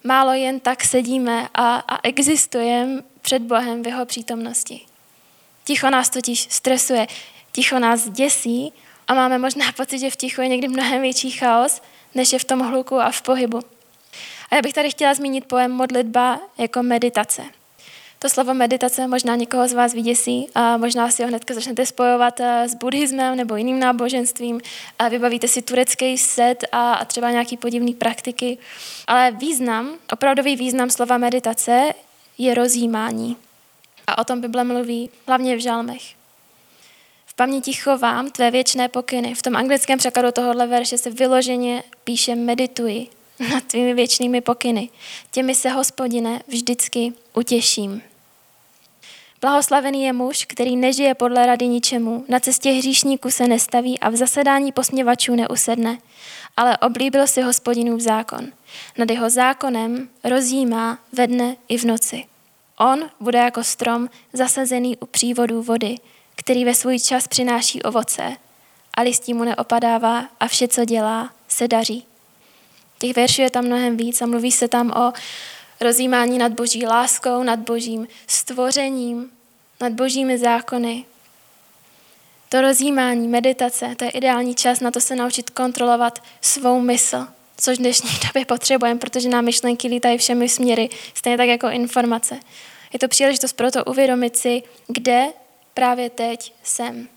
Málo 0.04 0.32
jen 0.32 0.60
tak 0.60 0.84
sedíme 0.84 1.48
a, 1.54 1.76
a 1.76 2.08
existujeme 2.08 3.02
před 3.22 3.42
Bohem 3.42 3.82
v 3.82 3.87
jeho 3.87 4.06
přítomnosti. 4.06 4.80
Ticho 5.64 5.90
nás 5.90 6.10
totiž 6.10 6.46
stresuje, 6.50 7.06
ticho 7.52 7.78
nás 7.78 8.08
děsí 8.08 8.72
a 9.08 9.14
máme 9.14 9.38
možná 9.38 9.72
pocit, 9.72 9.98
že 9.98 10.10
v 10.10 10.16
tichu 10.16 10.40
je 10.40 10.48
někdy 10.48 10.68
mnohem 10.68 11.02
větší 11.02 11.30
chaos, 11.30 11.82
než 12.18 12.32
je 12.32 12.38
v 12.38 12.44
tom 12.44 12.60
hluku 12.60 13.00
a 13.00 13.10
v 13.10 13.22
pohybu. 13.22 13.58
A 14.50 14.54
já 14.54 14.62
bych 14.62 14.75
tady 14.75 14.90
chtěla 14.90 15.14
zmínit 15.14 15.44
pojem 15.44 15.72
modlitba 15.72 16.40
jako 16.58 16.82
meditace. 16.82 17.42
To 18.18 18.28
slovo 18.28 18.54
meditace 18.54 19.06
možná 19.06 19.37
někoho 19.37 19.68
z 19.68 19.72
vás 19.72 19.94
vyděsí 19.94 20.48
a 20.54 20.76
možná 20.76 21.10
si 21.10 21.22
ho 21.22 21.28
hnedka 21.28 21.54
začnete 21.54 21.87
spojovat 21.87 22.40
eh, 22.40 22.68
s 22.68 22.75
buddhismem 22.75 23.37
nebo 23.37 23.56
jiným 23.56 23.80
náboženstvím 23.80 24.60
a 24.98 25.08
vybavíte 25.08 25.48
si 25.48 25.62
turecký 25.62 26.18
set 26.18 26.64
a, 26.72 27.04
třeba 27.04 27.30
nějaký 27.30 27.56
podivný 27.56 27.94
praktiky. 27.94 28.58
Ale 29.06 29.30
význam, 29.30 29.94
opravdový 30.12 30.56
význam 30.56 30.90
slova 30.90 31.18
meditace 31.18 31.92
je 32.38 32.54
rozjímání. 32.54 33.37
A 34.06 34.18
o 34.18 34.25
tom 34.25 34.40
Bible 34.40 34.64
mluví 34.64 35.10
hlavně 35.26 35.56
v 35.56 35.60
žálmech. 35.60 36.17
Paměti 37.38 37.73
chovám 37.73 38.30
tvé 38.30 38.50
věčné 38.50 38.88
pokyny. 38.88 39.35
V 39.35 39.42
tom 39.42 39.57
anglickém 39.57 39.99
překladu 39.99 40.33
tohohle 40.33 40.66
verše 40.66 40.99
se 40.99 41.11
vyloženě 41.11 41.83
píše 42.04 42.35
medituji 42.35 43.07
nad 43.52 43.64
tvými 43.64 43.95
věčnými 43.95 44.40
pokyny. 44.40 44.88
Těmi 45.30 45.54
se, 45.54 45.71
hospodine, 45.71 46.42
vždycky 46.49 47.12
utěším. 47.35 48.02
Blahoslavený 49.40 50.04
je 50.04 50.12
muž, 50.12 50.45
který 50.49 50.76
nežije 50.76 51.14
podle 51.14 51.47
rady 51.47 51.66
ničemu, 51.66 52.25
na 52.28 52.40
cestě 52.40 52.71
hříšníků 52.71 53.30
se 53.30 53.47
nestaví 53.49 54.00
a 54.00 54.09
v 54.09 54.16
zasedání 54.16 54.73
posměvačů 54.73 55.35
neusedne, 55.35 55.99
ale 56.57 56.78
oblíbil 56.78 57.26
si 57.26 57.42
hospodinův 57.42 58.00
zákon. 58.00 58.47
Nad 58.99 59.11
jeho 59.11 59.30
zákonem 59.30 60.09
rozjímá 60.25 60.99
ve 61.12 61.26
dne 61.26 61.57
i 61.68 61.78
v 61.78 61.85
noci. 61.85 62.25
On 62.78 63.11
bude 63.21 63.38
jako 63.38 63.64
strom 63.64 64.09
zasazený 64.33 64.97
u 64.97 65.07
přívodů 65.07 65.62
vody, 65.62 65.97
který 66.38 66.64
ve 66.64 66.75
svůj 66.75 66.99
čas 66.99 67.28
přináší 67.28 67.83
ovoce 67.83 68.37
a 68.95 69.02
listí 69.02 69.35
mu 69.35 69.45
neopadává 69.45 70.28
a 70.40 70.49
vše, 70.49 70.68
co 70.68 70.85
dělá, 70.85 71.30
se 71.49 71.68
daří. 71.68 72.04
Těch 72.99 73.16
veršů 73.16 73.42
je 73.42 73.50
tam 73.50 73.64
mnohem 73.64 73.97
víc 73.97 74.23
a 74.23 74.26
mluví 74.26 74.52
se 74.52 74.68
tam 74.68 74.90
o 74.90 75.12
rozjímání 75.80 76.38
nad 76.38 76.52
boží 76.52 76.87
láskou, 76.87 77.42
nad 77.42 77.59
božím 77.59 78.09
stvořením, 78.26 79.30
nad 79.80 79.92
božími 79.92 80.38
zákony. 80.38 81.04
To 82.49 82.61
rozjímání, 82.61 83.28
meditace, 83.28 83.95
to 83.97 84.04
je 84.04 84.11
ideální 84.11 84.54
čas 84.54 84.80
na 84.80 84.90
to 84.90 85.00
se 85.00 85.16
naučit 85.16 85.50
kontrolovat 85.50 86.23
svou 86.40 86.80
mysl, 86.80 87.26
což 87.57 87.76
v 87.78 87.80
dnešní 87.80 88.11
době 88.26 88.45
potřebujeme, 88.45 89.00
protože 89.00 89.28
nám 89.28 89.45
myšlenky 89.45 89.88
lítají 89.88 90.18
všemi 90.18 90.49
směry, 90.49 90.88
stejně 91.14 91.37
tak 91.37 91.49
jako 91.49 91.68
informace. 91.68 92.40
Je 92.92 92.99
to 92.99 93.09
příležitost 93.09 93.52
pro 93.52 93.71
to 93.71 93.85
uvědomit 93.85 94.37
si, 94.37 94.62
kde 94.87 95.26
právě 95.78 96.11
teď 96.11 96.54
jsem. 96.62 97.08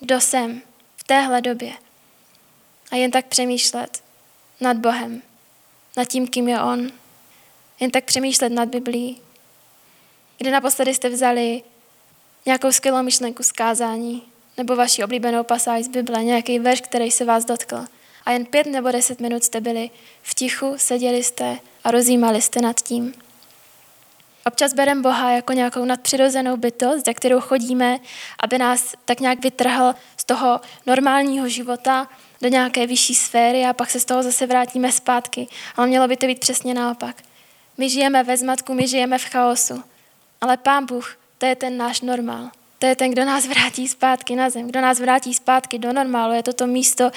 Kdo 0.00 0.20
jsem 0.20 0.62
v 0.96 1.04
téhle 1.04 1.40
době. 1.40 1.72
A 2.90 2.96
jen 2.96 3.10
tak 3.10 3.26
přemýšlet 3.26 4.02
nad 4.60 4.76
Bohem, 4.76 5.22
nad 5.96 6.04
tím, 6.04 6.28
kým 6.28 6.48
je 6.48 6.60
On. 6.60 6.92
Jen 7.80 7.90
tak 7.90 8.04
přemýšlet 8.04 8.48
nad 8.48 8.68
Biblí. 8.68 9.20
Kdy 10.38 10.50
naposledy 10.50 10.94
jste 10.94 11.08
vzali 11.08 11.62
nějakou 12.46 12.72
skvělou 12.72 13.02
myšlenku 13.02 13.42
zkázání 13.42 14.22
nebo 14.56 14.76
vaši 14.76 15.04
oblíbenou 15.04 15.44
pasáž 15.44 15.84
z 15.84 15.88
Bible, 15.88 16.24
nějaký 16.24 16.58
verš, 16.58 16.80
který 16.80 17.10
se 17.10 17.24
vás 17.24 17.44
dotkl. 17.44 17.84
A 18.24 18.32
jen 18.32 18.46
pět 18.46 18.66
nebo 18.66 18.90
deset 18.90 19.20
minut 19.20 19.44
jste 19.44 19.60
byli 19.60 19.90
v 20.22 20.34
tichu, 20.34 20.74
seděli 20.76 21.22
jste 21.24 21.58
a 21.84 21.90
rozjímali 21.90 22.42
jste 22.42 22.60
nad 22.60 22.80
tím. 22.80 23.14
Občas 24.50 24.74
bereme 24.74 25.02
Boha 25.02 25.30
jako 25.30 25.52
nějakou 25.52 25.84
nadpřirozenou 25.84 26.56
bytost, 26.56 27.06
za 27.06 27.12
kterou 27.12 27.40
chodíme, 27.40 27.98
aby 28.42 28.58
nás 28.58 28.94
tak 29.04 29.20
nějak 29.20 29.42
vytrhl 29.42 29.94
z 30.16 30.24
toho 30.24 30.60
normálního 30.86 31.48
života 31.48 32.08
do 32.42 32.48
nějaké 32.48 32.86
vyšší 32.86 33.14
sféry 33.14 33.64
a 33.64 33.72
pak 33.72 33.90
se 33.90 34.00
z 34.00 34.04
toho 34.04 34.22
zase 34.22 34.46
vrátíme 34.46 34.92
zpátky. 34.92 35.48
Ale 35.76 35.86
mělo 35.86 36.08
by 36.08 36.16
to 36.16 36.26
být 36.26 36.38
přesně 36.38 36.74
naopak. 36.74 37.16
My 37.78 37.90
žijeme 37.90 38.22
ve 38.22 38.36
zmatku, 38.36 38.74
my 38.74 38.88
žijeme 38.88 39.18
v 39.18 39.24
chaosu. 39.24 39.82
Ale 40.40 40.56
Pán 40.56 40.86
Bůh, 40.86 41.18
to 41.38 41.46
je 41.46 41.56
ten 41.56 41.76
náš 41.76 42.00
normál. 42.00 42.50
To 42.78 42.86
je 42.86 42.96
ten, 42.96 43.10
kdo 43.10 43.24
nás 43.24 43.46
vrátí 43.46 43.88
zpátky 43.88 44.36
na 44.36 44.50
zem, 44.50 44.66
kdo 44.66 44.80
nás 44.80 45.00
vrátí 45.00 45.34
zpátky 45.34 45.78
do 45.78 45.92
normálu. 45.92 46.34
Je 46.34 46.42
to 46.42 46.52
to 46.52 46.66
místo, 46.66 47.10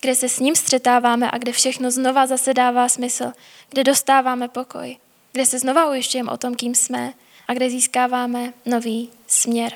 kde 0.00 0.14
se 0.14 0.28
s 0.28 0.40
ním 0.40 0.56
střetáváme 0.56 1.30
a 1.30 1.38
kde 1.38 1.52
všechno 1.52 1.90
znova 1.90 2.26
zase 2.26 2.54
dává 2.54 2.88
smysl, 2.88 3.32
kde 3.70 3.84
dostáváme 3.84 4.48
pokoj, 4.48 4.96
kde 5.34 5.46
se 5.46 5.58
znova 5.58 5.90
ujišťujeme 5.90 6.30
o 6.30 6.36
tom, 6.36 6.54
kým 6.54 6.74
jsme 6.74 7.12
a 7.48 7.54
kde 7.54 7.70
získáváme 7.70 8.52
nový 8.66 9.10
směr. 9.26 9.72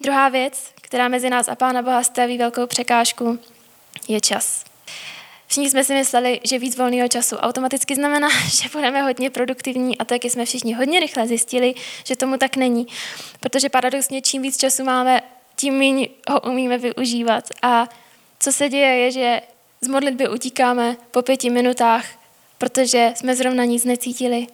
Druhá 0.00 0.28
věc, 0.28 0.72
která 0.74 1.08
mezi 1.08 1.30
nás 1.30 1.48
a 1.48 1.54
Pána 1.54 1.82
Boha 1.82 2.02
staví 2.02 2.38
velkou 2.38 2.66
překážku, 2.66 3.38
je 4.08 4.20
čas. 4.20 4.64
Všichni 5.46 5.70
jsme 5.70 5.84
si 5.84 5.94
mysleli, 5.94 6.40
že 6.44 6.58
víc 6.58 6.76
volného 6.76 7.08
času 7.08 7.36
automaticky 7.36 7.94
znamená, 7.94 8.28
že 8.62 8.68
budeme 8.72 9.02
hodně 9.02 9.30
produktivní 9.30 9.98
a 9.98 10.04
taky 10.04 10.30
jsme 10.30 10.44
všichni 10.44 10.74
hodně 10.74 11.00
rychle 11.00 11.26
zjistili, 11.26 11.74
že 12.04 12.16
tomu 12.16 12.36
tak 12.36 12.56
není. 12.56 12.86
Protože 13.40 13.68
paradoxně 13.68 14.22
čím 14.22 14.42
víc 14.42 14.56
času 14.56 14.84
máme, 14.84 15.22
tím 15.56 15.74
méně 15.74 16.08
ho 16.30 16.40
umíme 16.40 16.78
využívat. 16.78 17.44
A 17.62 17.88
co 18.38 18.52
se 18.52 18.68
děje, 18.68 18.96
je, 18.96 19.10
že 19.10 19.40
z 19.80 19.88
modlitby 19.88 20.28
utíkáme 20.28 20.96
po 21.10 21.22
pěti 21.22 21.50
minutách, 21.50 22.19
protože 22.60 23.12
jsme 23.16 23.36
zrovna 23.36 23.64
nic 23.64 23.84
necítili. 23.84 24.46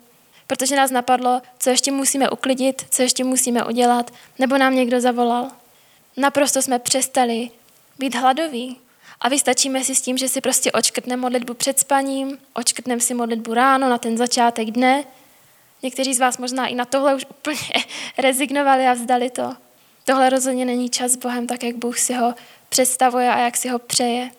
Protože 0.47 0.77
nás 0.77 0.91
napadlo, 0.91 1.43
co 1.59 1.71
ještě 1.71 1.93
musíme 1.93 2.31
uklidit, 2.31 2.87
co 2.91 3.03
ještě 3.03 3.25
musíme 3.25 3.65
udělat, 3.65 4.11
nebo 4.39 4.59
nám 4.59 4.75
někdo 4.75 5.01
zavolal. 5.01 5.51
Naprosto 6.17 6.63
jsme 6.63 6.79
přestali 6.79 7.51
být 7.99 8.15
hladoví, 8.15 8.77
a 9.21 9.29
vystačíme 9.29 9.85
si 9.85 9.95
s 9.95 10.01
tím, 10.01 10.19
že 10.19 10.29
si 10.29 10.41
prostě 10.41 10.73
očkrtneme 10.73 11.21
modlitbu 11.21 11.55
před 11.55 11.79
spaním, 11.79 12.39
očkrtneme 12.55 13.01
si 13.01 13.15
modlitbu 13.15 13.55
ráno 13.55 13.89
na 13.89 13.99
ten 13.99 14.17
začátek 14.17 14.71
dne. 14.71 15.05
Někteří 15.83 16.15
z 16.15 16.21
vás 16.21 16.39
možná 16.39 16.67
i 16.67 16.75
na 16.75 16.85
tohle 16.85 17.15
už 17.15 17.27
úplně 17.31 17.85
rezignovali 18.19 18.87
a 18.87 18.93
vzdali 18.93 19.31
to. 19.31 19.55
Tohle 20.05 20.31
rozhodně 20.31 20.65
není 20.65 20.91
čas 20.91 21.13
s 21.13 21.17
Bohem 21.17 21.47
tak, 21.47 21.63
jak 21.63 21.77
Bůh 21.77 21.99
si 21.99 22.15
ho 22.15 22.35
představuje 22.69 23.31
a 23.31 23.39
jak 23.39 23.57
si 23.57 23.69
ho 23.69 23.79
přeje. 23.79 24.31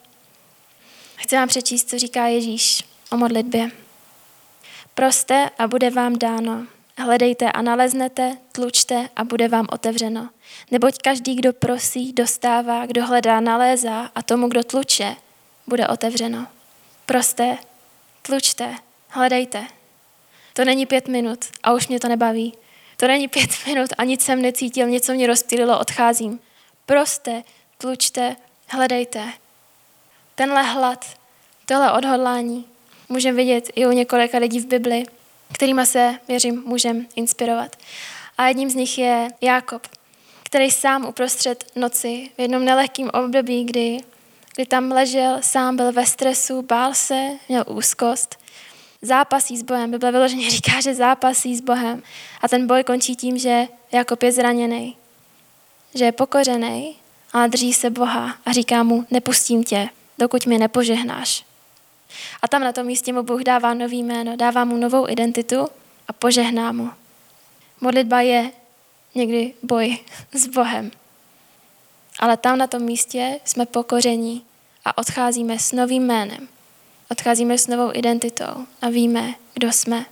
Chci 1.16 1.36
vám 1.36 1.48
přečíst, 1.48 1.90
co 1.90 2.00
říká 2.00 2.28
Ježíš 2.28 2.87
o 3.12 3.18
modlitbě. 3.18 3.72
Proste 4.94 5.50
a 5.58 5.68
bude 5.68 5.90
vám 5.90 6.20
dáno. 6.20 6.68
Hledejte 6.98 7.52
a 7.52 7.62
naleznete, 7.62 8.38
tlučte 8.52 9.10
a 9.16 9.24
bude 9.24 9.48
vám 9.48 9.68
otevřeno. 9.72 10.30
Neboť 10.72 10.98
každý, 10.98 11.36
kdo 11.36 11.54
prosí, 11.54 12.14
dostává, 12.14 12.86
kdo 12.86 13.06
hledá, 13.06 13.40
nalézá 13.40 14.12
a 14.16 14.22
tomu, 14.22 14.48
kdo 14.48 14.64
tluče, 14.64 15.16
bude 15.68 15.88
otevřeno. 15.88 16.48
Proste, 17.06 17.58
tlučte, 18.22 18.76
hledejte. 19.10 19.68
To 20.54 20.66
není 20.66 20.86
pět 20.86 21.08
minut 21.08 21.46
a 21.64 21.74
už 21.74 21.88
mě 21.88 22.00
to 22.00 22.08
nebaví. 22.08 22.54
To 22.98 23.08
není 23.08 23.28
pět 23.28 23.50
minut 23.66 23.90
a 23.98 24.04
nic 24.04 24.22
jsem 24.22 24.42
necítil, 24.42 24.88
něco 24.88 25.14
mě 25.14 25.28
rozptýlilo, 25.28 25.80
odcházím. 25.80 26.40
Proste, 26.86 27.44
tlučte, 27.78 28.36
hledejte. 28.68 29.34
Tenhle 30.36 30.64
hlad, 30.64 31.06
tohle 31.66 31.92
odhodlání 31.92 32.66
můžeme 33.10 33.38
vidět 33.38 33.70
i 33.76 33.86
u 33.88 33.92
několika 33.92 34.38
lidí 34.38 34.60
v 34.60 34.66
Bibli, 34.66 35.04
kterýma 35.54 35.86
se, 35.86 36.16
věřím, 36.28 36.64
můžeme 36.66 37.06
inspirovat. 37.16 37.76
A 38.38 38.48
jedním 38.48 38.70
z 38.70 38.76
nich 38.76 38.98
je 38.98 39.28
Jákob, 39.42 39.88
který 40.44 40.72
sám 40.72 41.06
uprostřed 41.06 41.72
noci 41.76 42.30
v 42.38 42.42
jednom 42.42 42.66
nelehkém 42.66 43.10
období, 43.14 43.64
kdy, 43.64 44.00
kdy 44.56 44.66
tam 44.66 44.92
ležel, 44.92 45.38
sám 45.42 45.76
byl 45.76 45.92
ve 45.92 46.06
stresu, 46.06 46.62
bál 46.62 46.94
se, 46.94 47.30
měl 47.50 47.64
úzkost, 47.68 48.40
zápasí 49.02 49.58
s 49.58 49.62
Bohem. 49.64 49.92
Bible 49.92 50.12
vyloženě 50.12 50.50
říká, 50.52 50.82
že 50.82 50.96
zápasí 50.96 51.56
s 51.56 51.62
Bohem. 51.62 52.04
A 52.42 52.48
ten 52.48 52.68
boj 52.68 52.84
končí 52.84 53.16
tím, 53.16 53.38
že 53.38 53.68
Jakob 53.92 54.24
je 54.24 54.32
zraněný, 54.32 54.98
že 55.96 56.06
je 56.06 56.12
pokořený, 56.12 56.96
a 57.34 57.48
drží 57.48 57.74
se 57.74 57.90
Boha 57.90 58.38
a 58.46 58.52
říká 58.52 58.84
mu, 58.84 59.06
nepustím 59.12 59.64
tě, 59.64 59.90
dokud 60.18 60.46
mi 60.46 60.58
nepožehnáš. 60.58 61.47
A 62.42 62.48
tam 62.48 62.64
na 62.64 62.72
tom 62.72 62.86
místě 62.86 63.14
mu 63.14 63.24
Bůh 63.24 63.42
dává 63.42 63.74
nový 63.74 64.04
jméno, 64.04 64.36
dává 64.36 64.66
mu 64.66 64.78
novou 64.78 65.10
identitu 65.10 65.68
a 66.08 66.14
požehná 66.14 66.72
mu. 66.72 66.90
Modlitba 67.82 68.22
je 68.22 68.52
někdy 69.16 69.54
boj 69.64 69.98
s 70.34 70.48
Bohem. 70.48 70.92
Ale 72.20 72.38
tam 72.38 72.58
na 72.58 72.68
tom 72.68 72.82
místě 72.82 73.40
jsme 73.46 73.66
pokoření 73.66 74.46
a 74.86 74.98
odcházíme 74.98 75.60
s 75.60 75.72
novým 75.72 76.04
jménem. 76.04 76.48
Odcházíme 77.12 77.58
s 77.58 77.68
novou 77.68 77.92
identitou 77.94 78.66
a 78.82 78.90
víme, 78.90 79.34
kdo 79.54 79.72
jsme. 79.72 80.06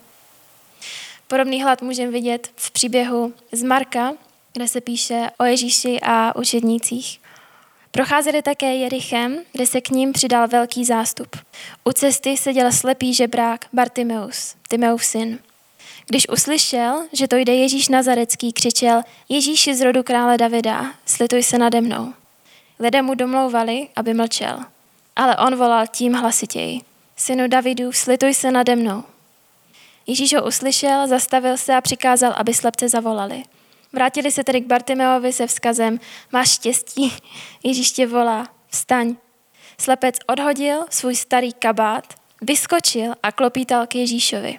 Podobný 1.27 1.63
hlad 1.63 1.81
můžeme 1.81 2.11
vidět 2.11 2.51
v 2.55 2.71
příběhu 2.71 3.33
z 3.51 3.63
Marka, 3.63 4.13
kde 4.53 4.67
se 4.67 4.81
píše 4.81 5.29
o 5.39 5.43
Ježíši 5.43 5.99
a 6.01 6.35
učednících. 6.35 7.19
Procházeli 7.95 8.41
také 8.41 8.75
Jerichem, 8.75 9.37
kde 9.51 9.67
se 9.67 9.81
k 9.81 9.89
ním 9.89 10.13
přidal 10.13 10.47
velký 10.47 10.85
zástup. 10.85 11.35
U 11.83 11.91
cesty 11.91 12.37
seděl 12.37 12.71
slepý 12.71 13.13
žebrák 13.13 13.65
Bartimeus, 13.73 14.55
Timeův 14.67 15.05
syn. 15.05 15.39
Když 16.07 16.29
uslyšel, 16.29 17.07
že 17.13 17.27
to 17.27 17.35
jde 17.35 17.53
Ježíš 17.53 17.89
Nazarecký, 17.89 18.53
křičel 18.53 19.01
Ježíši 19.29 19.75
z 19.75 19.81
rodu 19.81 20.03
krále 20.03 20.37
Davida, 20.37 20.91
slituj 21.05 21.43
se 21.43 21.57
nade 21.57 21.81
mnou. 21.81 22.13
Lidé 22.79 23.01
mu 23.01 23.15
domlouvali, 23.15 23.87
aby 23.95 24.13
mlčel. 24.13 24.59
Ale 25.15 25.37
on 25.37 25.55
volal 25.55 25.87
tím 25.87 26.13
hlasitěji. 26.13 26.81
Synu 27.15 27.47
Davidu, 27.47 27.91
slituj 27.91 28.33
se 28.33 28.51
nade 28.51 28.75
mnou. 28.75 29.03
Ježíš 30.07 30.35
ho 30.35 30.47
uslyšel, 30.47 31.07
zastavil 31.07 31.57
se 31.57 31.75
a 31.75 31.81
přikázal, 31.81 32.33
aby 32.37 32.53
slepce 32.53 32.89
zavolali. 32.89 33.43
Vrátili 33.95 34.31
se 34.31 34.43
tedy 34.43 34.61
k 34.61 34.65
Bartimeovi 34.65 35.33
se 35.33 35.47
vzkazem, 35.47 35.99
máš 36.31 36.49
štěstí, 36.49 37.13
Ježíš 37.63 37.91
tě 37.91 38.07
volá, 38.07 38.47
vstaň. 38.69 39.15
Slepec 39.79 40.15
odhodil 40.27 40.85
svůj 40.89 41.15
starý 41.15 41.53
kabát, 41.53 42.13
vyskočil 42.41 43.13
a 43.23 43.31
klopítal 43.31 43.87
k 43.87 43.95
Ježíšovi. 43.95 44.57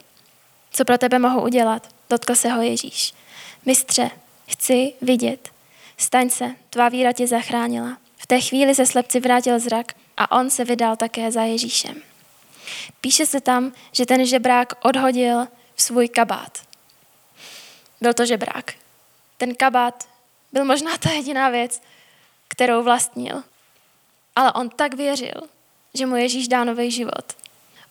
Co 0.71 0.85
pro 0.85 0.97
tebe 0.97 1.19
mohu 1.19 1.41
udělat? 1.41 1.87
Dotkl 2.09 2.35
se 2.35 2.49
ho 2.49 2.61
Ježíš. 2.61 3.13
Mistře, 3.65 4.11
chci 4.47 4.93
vidět. 5.01 5.49
Staň 5.97 6.29
se, 6.29 6.55
tvá 6.69 6.89
víra 6.89 7.13
tě 7.13 7.27
zachránila. 7.27 7.97
V 8.17 8.27
té 8.27 8.41
chvíli 8.41 8.75
se 8.75 8.85
slepci 8.85 9.19
vrátil 9.19 9.59
zrak 9.59 9.93
a 10.17 10.37
on 10.39 10.49
se 10.49 10.65
vydal 10.65 10.95
také 10.95 11.31
za 11.31 11.41
Ježíšem. 11.41 12.01
Píše 13.01 13.25
se 13.25 13.41
tam, 13.41 13.71
že 13.91 14.05
ten 14.05 14.25
žebrák 14.25 14.73
odhodil 14.85 15.47
svůj 15.75 16.07
kabát. 16.07 16.57
Byl 18.01 18.13
to 18.13 18.25
žebrák. 18.25 18.86
Ten 19.37 19.55
kabát 19.55 20.09
byl 20.51 20.65
možná 20.65 20.97
ta 20.97 21.11
jediná 21.11 21.49
věc, 21.49 21.81
kterou 22.47 22.83
vlastnil. 22.83 23.43
Ale 24.35 24.53
on 24.53 24.69
tak 24.69 24.93
věřil, 24.93 25.41
že 25.93 26.05
mu 26.05 26.15
Ježíš 26.15 26.47
dá 26.47 26.63
nový 26.63 26.91
život. 26.91 27.33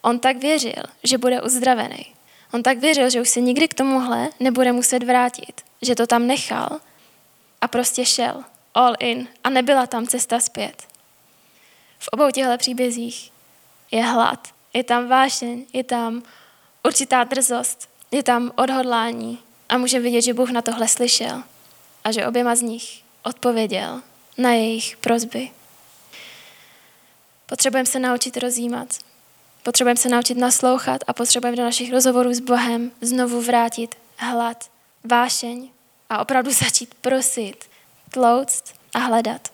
On 0.03 0.19
tak 0.19 0.37
věřil, 0.37 0.83
že 1.05 1.19
bude 1.19 1.43
uzdravený. 1.43 2.07
On 2.53 2.63
tak 2.63 2.79
věřil, 2.79 3.11
že 3.11 3.21
už 3.21 3.29
se 3.29 3.41
nikdy 3.41 3.69
k 3.69 3.75
tomuhle 3.75 4.29
nebude 4.41 4.73
muset 4.73 5.03
vrátit, 5.03 5.63
že 5.83 5.95
to 5.95 6.07
tam 6.07 6.27
nechal 6.27 6.81
a 7.61 7.69
prostě 7.69 8.07
šel 8.07 8.45
all 8.75 8.95
in 8.99 9.29
a 9.45 9.51
nebyla 9.51 9.87
tam 9.87 10.07
cesta 10.07 10.41
zpět. 10.41 10.83
V 11.99 12.09
obou 12.09 12.31
těchto 12.31 12.59
příbězích 12.59 13.33
je 13.91 14.03
hlad, 14.03 14.49
je 14.75 14.85
tam 14.85 15.09
vášeň, 15.09 15.67
je 15.73 15.85
tam 15.85 16.23
určitá 16.85 17.25
drzost, 17.25 17.89
je 18.11 18.23
tam 18.23 18.53
odhodlání 18.57 19.39
a 19.69 19.79
může 19.79 20.01
vidět, 20.01 20.23
že 20.23 20.35
Bůh 20.35 20.51
na 20.51 20.63
tohle 20.63 20.89
slyšel 20.89 21.43
a 22.05 22.13
že 22.13 22.27
oběma 22.27 22.57
z 22.57 22.63
nich 22.63 23.03
odpověděl 23.23 24.03
na 24.39 24.53
jejich 24.53 24.97
prozby. 24.97 25.51
Potřebujeme 27.47 27.87
se 27.87 27.99
naučit 27.99 28.37
rozjímat. 28.37 28.89
Potřebujeme 29.63 29.97
se 29.97 30.09
naučit 30.09 30.39
naslouchat 30.39 31.01
a 31.07 31.13
potřebujeme 31.13 31.57
do 31.57 31.63
našich 31.63 31.93
rozhovorů 31.93 32.35
s 32.35 32.41
Bohem 32.41 32.91
znovu 33.01 33.41
vrátit 33.41 33.95
hlad, 34.17 34.71
vášeň 35.05 35.69
a 36.11 36.19
opravdu 36.19 36.51
začít 36.65 36.95
prosit, 36.95 37.65
tlouct 38.11 38.75
a 38.95 38.99
hledat. 38.99 39.49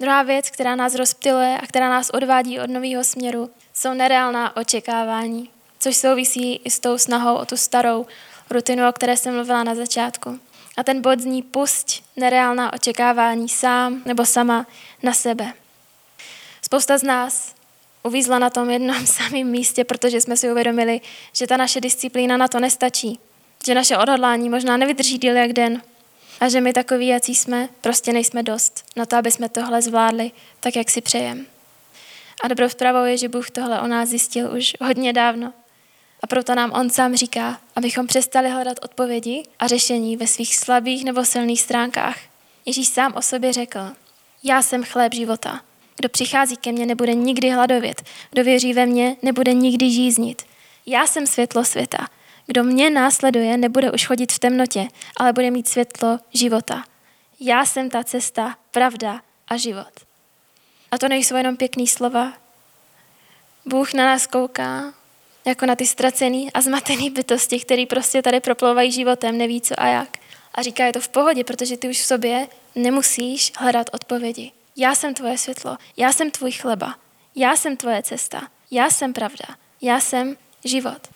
Druhá 0.00 0.22
věc, 0.22 0.50
která 0.50 0.76
nás 0.76 0.94
rozptiluje 0.94 1.58
a 1.62 1.66
která 1.66 1.90
nás 1.90 2.10
odvádí 2.10 2.60
od 2.60 2.70
nového 2.70 3.04
směru, 3.04 3.50
jsou 3.74 3.94
nereálná 3.94 4.56
očekávání, 4.56 5.50
což 5.78 5.96
souvisí 5.96 6.56
i 6.56 6.70
s 6.70 6.80
tou 6.80 6.98
snahou 6.98 7.34
o 7.34 7.44
tu 7.44 7.56
starou 7.56 8.06
rutinu, 8.50 8.88
o 8.88 8.92
které 8.92 9.16
jsem 9.16 9.34
mluvila 9.34 9.64
na 9.64 9.74
začátku. 9.74 10.40
A 10.76 10.82
ten 10.82 11.02
bod 11.02 11.20
zní 11.20 11.42
pusť 11.42 12.02
nereálná 12.16 12.72
očekávání 12.72 13.48
sám 13.48 14.02
nebo 14.04 14.26
sama 14.26 14.66
na 15.02 15.12
sebe. 15.12 15.52
Spousta 16.62 16.98
z 16.98 17.02
nás 17.02 17.54
uvízla 18.02 18.38
na 18.38 18.50
tom 18.50 18.70
jednom 18.70 19.06
samém 19.06 19.46
místě, 19.46 19.84
protože 19.84 20.20
jsme 20.20 20.36
si 20.36 20.50
uvědomili, 20.50 21.00
že 21.32 21.46
ta 21.46 21.56
naše 21.56 21.80
disciplína 21.80 22.36
na 22.36 22.48
to 22.48 22.60
nestačí, 22.60 23.18
že 23.66 23.74
naše 23.74 23.98
odhodlání 23.98 24.48
možná 24.48 24.76
nevydrží 24.76 25.18
díl 25.18 25.36
jak 25.36 25.52
den 25.52 25.82
a 26.40 26.48
že 26.48 26.60
my 26.60 26.72
takový, 26.72 27.06
jací 27.06 27.34
jsme, 27.34 27.68
prostě 27.80 28.12
nejsme 28.12 28.42
dost 28.42 28.84
na 28.96 29.06
to, 29.06 29.16
aby 29.16 29.30
jsme 29.30 29.48
tohle 29.48 29.82
zvládli 29.82 30.30
tak, 30.60 30.76
jak 30.76 30.90
si 30.90 31.00
přejem. 31.00 31.46
A 32.42 32.48
dobrou 32.48 32.68
zprávou 32.68 33.04
je, 33.04 33.18
že 33.18 33.28
Bůh 33.28 33.50
tohle 33.50 33.80
o 33.80 33.86
nás 33.86 34.08
zjistil 34.08 34.56
už 34.56 34.72
hodně 34.80 35.12
dávno. 35.12 35.52
A 36.24 36.26
proto 36.26 36.54
nám 36.54 36.72
On 36.72 36.90
sám 36.90 37.16
říká, 37.16 37.60
abychom 37.76 38.06
přestali 38.06 38.50
hledat 38.50 38.76
odpovědi 38.82 39.42
a 39.58 39.66
řešení 39.66 40.16
ve 40.16 40.26
svých 40.26 40.56
slabých 40.56 41.04
nebo 41.04 41.24
silných 41.24 41.60
stránkách. 41.60 42.16
Ježíš 42.66 42.88
sám 42.88 43.12
o 43.16 43.22
sobě 43.22 43.52
řekl, 43.52 43.92
já 44.42 44.62
jsem 44.62 44.84
chléb 44.84 45.14
života. 45.14 45.60
Kdo 45.96 46.08
přichází 46.08 46.56
ke 46.56 46.72
mně, 46.72 46.86
nebude 46.86 47.14
nikdy 47.14 47.50
hladovět. 47.50 48.02
Kdo 48.30 48.44
věří 48.44 48.72
ve 48.72 48.86
mě, 48.86 49.16
nebude 49.22 49.52
nikdy 49.52 49.90
žíznit. 49.90 50.42
Já 50.86 51.06
jsem 51.06 51.26
světlo 51.26 51.64
světa. 51.64 52.08
Kdo 52.46 52.64
mě 52.64 52.90
následuje, 52.90 53.56
nebude 53.56 53.92
už 53.92 54.06
chodit 54.06 54.32
v 54.32 54.38
temnotě, 54.38 54.88
ale 55.16 55.32
bude 55.32 55.50
mít 55.50 55.68
světlo 55.68 56.18
života. 56.32 56.84
Já 57.40 57.64
jsem 57.64 57.90
ta 57.90 58.04
cesta, 58.04 58.56
pravda 58.70 59.20
a 59.48 59.56
život. 59.56 59.92
A 60.90 60.98
to 60.98 61.08
nejsou 61.08 61.36
jenom 61.36 61.56
pěkný 61.56 61.86
slova. 61.86 62.32
Bůh 63.66 63.94
na 63.94 64.04
nás 64.04 64.26
kouká 64.26 64.94
jako 65.44 65.66
na 65.66 65.76
ty 65.76 65.86
ztracený 65.86 66.52
a 66.52 66.60
zmatený 66.60 67.10
bytosti, 67.10 67.60
který 67.60 67.86
prostě 67.86 68.22
tady 68.22 68.40
proplouvají 68.40 68.92
životem, 68.92 69.38
neví 69.38 69.60
co 69.60 69.74
a 69.80 69.86
jak. 69.86 70.18
A 70.54 70.62
říká, 70.62 70.86
je 70.86 70.92
to 70.92 71.00
v 71.00 71.08
pohodě, 71.08 71.44
protože 71.44 71.76
ty 71.76 71.88
už 71.88 72.00
v 72.00 72.06
sobě 72.06 72.48
nemusíš 72.74 73.52
hledat 73.56 73.90
odpovědi. 73.92 74.52
Já 74.76 74.94
jsem 74.94 75.14
tvoje 75.14 75.38
světlo, 75.38 75.76
já 75.96 76.12
jsem 76.12 76.30
tvůj 76.30 76.52
chleba, 76.52 76.94
já 77.34 77.56
jsem 77.56 77.76
tvoje 77.76 78.02
cesta, 78.02 78.48
já 78.70 78.90
jsem 78.90 79.12
pravda, 79.12 79.44
já 79.82 80.00
jsem 80.00 80.36
život. 80.64 81.08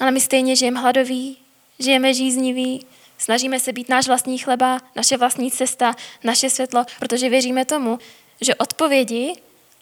Ale 0.00 0.10
my 0.10 0.20
stejně 0.20 0.56
žijeme 0.56 0.80
hladoví, 0.80 1.38
žijeme 1.78 2.14
žíznivý, 2.14 2.86
snažíme 3.18 3.60
se 3.60 3.72
být 3.72 3.88
náš 3.88 4.06
vlastní 4.06 4.38
chleba, 4.38 4.80
naše 4.96 5.16
vlastní 5.16 5.50
cesta, 5.50 5.94
naše 6.24 6.50
světlo, 6.50 6.84
protože 6.98 7.28
věříme 7.28 7.64
tomu, 7.64 7.98
že 8.40 8.54
odpovědi 8.54 9.34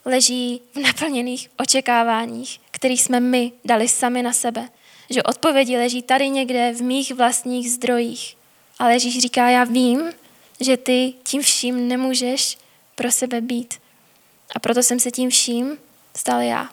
leží 0.04 0.60
v 0.74 0.76
naplněných 0.76 1.50
očekáváních, 1.58 2.60
který 2.70 2.98
jsme 2.98 3.20
my 3.20 3.52
dali 3.64 3.88
sami 3.88 4.22
na 4.22 4.32
sebe. 4.32 4.68
Že 5.10 5.22
odpovědi 5.22 5.76
leží 5.76 6.02
tady 6.02 6.28
někde 6.28 6.72
v 6.72 6.82
mých 6.82 7.14
vlastních 7.14 7.70
zdrojích. 7.70 8.36
Ale 8.78 8.92
Ježíš 8.92 9.18
říká, 9.18 9.48
já 9.48 9.64
vím, 9.64 10.12
že 10.60 10.76
ty 10.76 11.14
tím 11.22 11.42
vším 11.42 11.88
nemůžeš 11.88 12.58
pro 12.94 13.12
sebe 13.12 13.40
být. 13.40 13.74
A 14.54 14.58
proto 14.58 14.82
jsem 14.82 15.00
se 15.00 15.10
tím 15.10 15.30
vším 15.30 15.78
stal 16.16 16.40
já. 16.40 16.68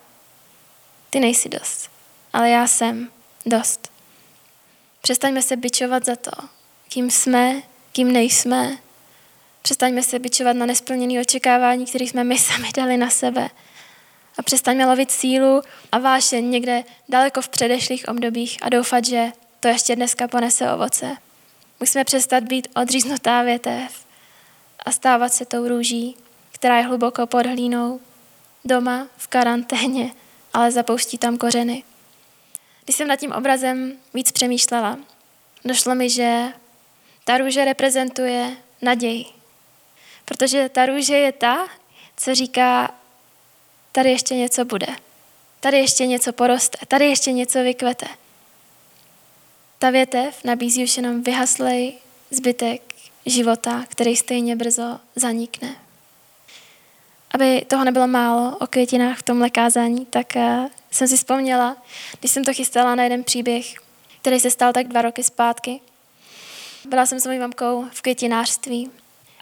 Ty 1.10 1.20
nejsi 1.20 1.50
dost, 1.50 1.90
ale 2.34 2.50
já 2.50 2.68
jsem 2.68 3.10
dost. 3.46 3.92
Přestaňme 5.02 5.42
se 5.42 5.56
bičovat 5.56 6.06
za 6.06 6.16
to, 6.16 6.32
kým 6.90 7.12
jsme, 7.12 7.62
kým 7.92 8.12
nejsme. 8.12 8.78
Přestaňme 9.70 10.04
se 10.04 10.20
bičovat 10.20 10.56
na 10.56 10.66
nesplněné 10.66 11.22
očekávání, 11.22 11.86
které 11.86 12.06
jsme 12.06 12.24
my 12.24 12.40
sami 12.40 12.70
dali 12.78 12.98
na 12.98 13.10
sebe. 13.10 13.50
A 14.38 14.44
přestaňme 14.44 14.86
lovit 14.86 15.12
sílu 15.12 15.62
a 15.92 15.98
vášeň 15.98 16.50
někde 16.50 16.84
daleko 17.10 17.42
v 17.42 17.50
předešlých 17.50 18.08
obdobích 18.08 18.58
a 18.62 18.70
doufat, 18.70 19.06
že 19.06 19.32
to 19.60 19.68
ještě 19.68 19.96
dneska 19.96 20.28
ponese 20.28 20.72
ovoce. 20.72 21.18
Musíme 21.80 22.04
přestat 22.04 22.44
být 22.44 22.68
odříznutá 22.76 23.42
větev 23.42 24.06
a 24.86 24.92
stávat 24.92 25.34
se 25.34 25.46
tou 25.46 25.68
růží, 25.68 26.16
která 26.52 26.78
je 26.78 26.84
hluboko 26.84 27.28
pod 27.28 27.46
hlínou, 27.46 28.00
doma, 28.66 29.08
v 29.18 29.28
karanténě, 29.28 30.12
ale 30.54 30.72
zapouští 30.72 31.18
tam 31.18 31.38
kořeny. 31.38 31.84
Když 32.84 32.96
jsem 32.96 33.08
nad 33.08 33.20
tím 33.20 33.32
obrazem 33.32 33.94
víc 34.14 34.32
přemýšlela, 34.32 35.00
došlo 35.66 35.96
mi, 35.96 36.10
že 36.10 36.46
ta 37.24 37.38
růže 37.38 37.66
reprezentuje 37.66 38.58
naději. 38.82 39.39
Protože 40.26 40.70
ta 40.70 40.86
růže 40.86 41.18
je 41.18 41.32
ta, 41.32 41.68
co 42.18 42.36
říká, 42.36 42.96
tady 43.92 44.10
ještě 44.10 44.36
něco 44.36 44.66
bude. 44.66 44.88
Tady 45.60 45.78
ještě 45.78 46.08
něco 46.08 46.34
poroste, 46.34 46.78
tady 46.88 47.06
ještě 47.06 47.32
něco 47.32 47.64
vykvete. 47.64 48.06
Ta 49.80 49.90
větev 49.90 50.44
nabízí 50.44 50.84
už 50.84 50.98
jenom 50.98 51.24
vyhaslej 51.24 51.94
zbytek 52.32 52.82
života, 53.26 53.86
který 53.90 54.16
stejně 54.16 54.56
brzo 54.56 55.00
zanikne. 55.16 55.76
Aby 57.32 57.66
toho 57.68 57.84
nebylo 57.84 58.08
málo 58.08 58.58
o 58.58 58.68
květinách 58.68 59.18
v 59.18 59.24
tom 59.24 59.42
lekázání, 59.42 60.06
tak 60.06 60.36
eh, 60.36 60.70
jsem 60.92 61.08
si 61.08 61.18
vzpomněla, 61.18 61.78
když 62.20 62.32
jsem 62.32 62.46
to 62.46 62.54
chystala 62.54 62.96
na 62.96 63.04
jeden 63.04 63.24
příběh, 63.24 63.74
který 64.22 64.40
se 64.40 64.52
stal 64.52 64.74
tak 64.74 64.88
dva 64.88 65.02
roky 65.02 65.24
zpátky. 65.24 65.80
Byla 66.86 67.06
jsem 67.06 67.20
s 67.20 67.26
mojí 67.26 67.40
mamkou 67.40 67.86
v 67.92 68.02
květinářství 68.02 68.92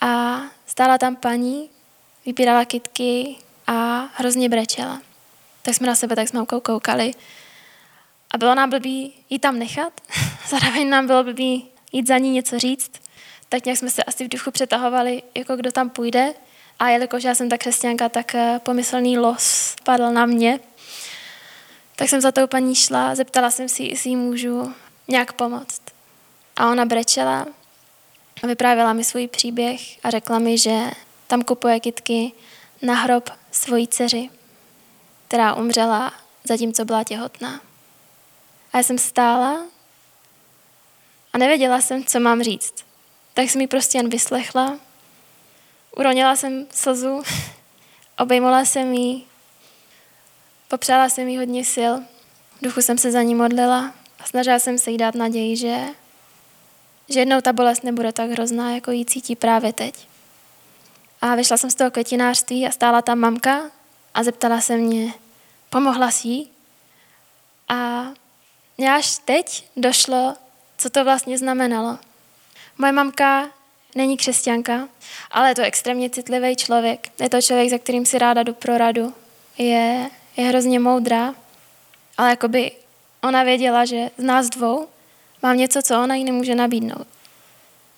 a 0.02 0.42
stála 0.66 0.98
tam 0.98 1.16
paní, 1.16 1.70
vypírala 2.26 2.66
kytky 2.66 3.36
a 3.68 4.10
hrozně 4.14 4.50
brečela. 4.50 5.02
Tak 5.62 5.76
jsme 5.76 5.88
na 5.88 5.96
sebe 5.96 6.16
tak 6.16 6.28
s 6.28 6.32
mamkou 6.32 6.60
koukali. 6.60 7.12
A 8.32 8.38
bylo 8.38 8.56
nám 8.56 8.70
blbý 8.70 9.14
jí 9.30 9.40
tam 9.40 9.60
nechat, 9.60 10.02
zároveň 10.50 10.90
nám 10.90 11.08
bylo 11.08 11.24
blbý 11.24 11.68
jít 11.92 12.08
za 12.08 12.18
ní 12.18 12.32
něco 12.32 12.60
říct, 12.60 12.92
tak 13.50 13.66
nějak 13.66 13.78
jsme 13.78 13.90
se 13.90 14.04
asi 14.04 14.26
v 14.26 14.30
duchu 14.30 14.52
přetahovali, 14.52 15.24
jako 15.36 15.56
kdo 15.56 15.72
tam 15.72 15.90
půjde. 15.90 16.34
A 16.80 16.90
jelikož 16.90 17.24
já 17.24 17.36
jsem 17.36 17.50
ta 17.50 17.58
křesťanka, 17.58 18.10
tak 18.10 18.36
eh, 18.36 18.60
pomyslný 18.64 19.18
los 19.18 19.76
padl 19.84 20.12
na 20.12 20.26
mě. 20.26 20.60
Tak 21.96 22.10
jsem 22.10 22.22
za 22.22 22.32
tou 22.32 22.48
paní 22.48 22.76
šla, 22.76 23.16
zeptala 23.16 23.52
jsem 23.52 23.70
si, 23.70 23.84
jestli 23.84 24.10
jí 24.10 24.16
můžu 24.16 24.74
nějak 25.08 25.34
pomoct. 25.34 25.82
A 26.56 26.72
ona 26.72 26.86
brečela 26.86 27.46
a 28.44 28.48
vyprávěla 28.48 28.94
mi 28.94 29.04
svůj 29.04 29.28
příběh 29.28 30.06
a 30.06 30.10
řekla 30.10 30.40
mi, 30.40 30.58
že 30.58 30.92
tam 31.28 31.42
kupuje 31.42 31.80
kitky 31.80 32.32
na 32.82 32.94
hrob 32.94 33.30
svojí 33.52 33.88
dceři, 33.88 34.30
která 35.28 35.54
umřela 35.54 36.14
zatímco 36.44 36.86
byla 36.86 37.04
těhotná. 37.04 37.62
A 38.74 38.78
já 38.78 38.84
jsem 38.84 38.98
stála 38.98 39.66
a 41.34 41.38
nevěděla 41.38 41.82
jsem, 41.82 42.04
co 42.04 42.20
mám 42.20 42.44
říct. 42.44 42.74
Tak 43.34 43.50
jsem 43.50 43.60
mi 43.60 43.68
prostě 43.68 43.98
jen 43.98 44.10
vyslechla. 44.10 44.80
Uronila 45.98 46.36
jsem 46.36 46.68
slzu, 46.72 47.24
obejmula 48.20 48.66
jsem 48.66 48.94
jí, 48.94 49.28
popřála 50.68 51.10
jsem 51.10 51.28
jí 51.28 51.38
hodně 51.38 51.66
sil, 51.76 51.94
v 52.58 52.64
duchu 52.64 52.82
jsem 52.82 52.98
se 52.98 53.12
za 53.12 53.22
ní 53.22 53.36
modlila 53.36 53.94
a 54.20 54.24
snažila 54.26 54.60
jsem 54.60 54.78
se 54.78 54.92
jí 54.92 54.98
dát 54.98 55.16
naději, 55.16 55.58
že, 55.58 55.86
že 57.10 57.20
jednou 57.20 57.42
ta 57.42 57.54
bolest 57.54 57.84
nebude 57.84 58.12
tak 58.12 58.30
hrozná, 58.30 58.72
jako 58.72 58.92
ji 58.92 59.06
cítí 59.06 59.36
právě 59.36 59.74
teď. 59.74 60.08
A 61.22 61.36
vyšla 61.36 61.58
jsem 61.58 61.70
z 61.70 61.76
toho 61.76 61.92
květinářství 61.92 62.68
a 62.68 62.72
stála 62.72 63.02
tam 63.02 63.20
mamka 63.20 63.62
a 64.14 64.24
zeptala 64.24 64.62
se 64.62 64.78
mě, 64.78 65.14
pomohla 65.70 66.12
si 66.12 66.28
jí? 66.28 66.50
A 67.70 68.08
mě 68.78 68.94
až 68.94 69.18
teď 69.26 69.70
došlo, 69.76 70.36
co 70.78 70.90
to 70.90 71.04
vlastně 71.04 71.38
znamenalo. 71.38 71.98
Moje 72.78 72.92
mamka 72.92 73.50
není 73.96 74.18
křesťanka, 74.18 74.88
ale 75.32 75.50
je 75.50 75.56
to 75.56 75.62
extrémně 75.62 76.10
citlivý 76.10 76.56
člověk. 76.56 77.10
Je 77.20 77.30
to 77.30 77.42
člověk, 77.42 77.70
za 77.70 77.78
kterým 77.78 78.06
si 78.06 78.18
ráda 78.18 78.44
jdu 78.44 78.54
pro 78.54 78.78
radu. 78.78 79.14
Je, 79.58 80.10
je 80.38 80.46
hrozně 80.46 80.80
moudrá, 80.80 81.34
ale 82.18 82.30
jakoby 82.30 82.72
ona 83.24 83.44
věděla, 83.44 83.86
že 83.86 84.10
z 84.18 84.24
nás 84.24 84.50
dvou 84.50 84.88
mám 85.44 85.58
něco, 85.58 85.82
co 85.82 86.04
ona 86.04 86.16
jí 86.16 86.24
nemůže 86.24 86.56
nabídnout. 86.56 87.08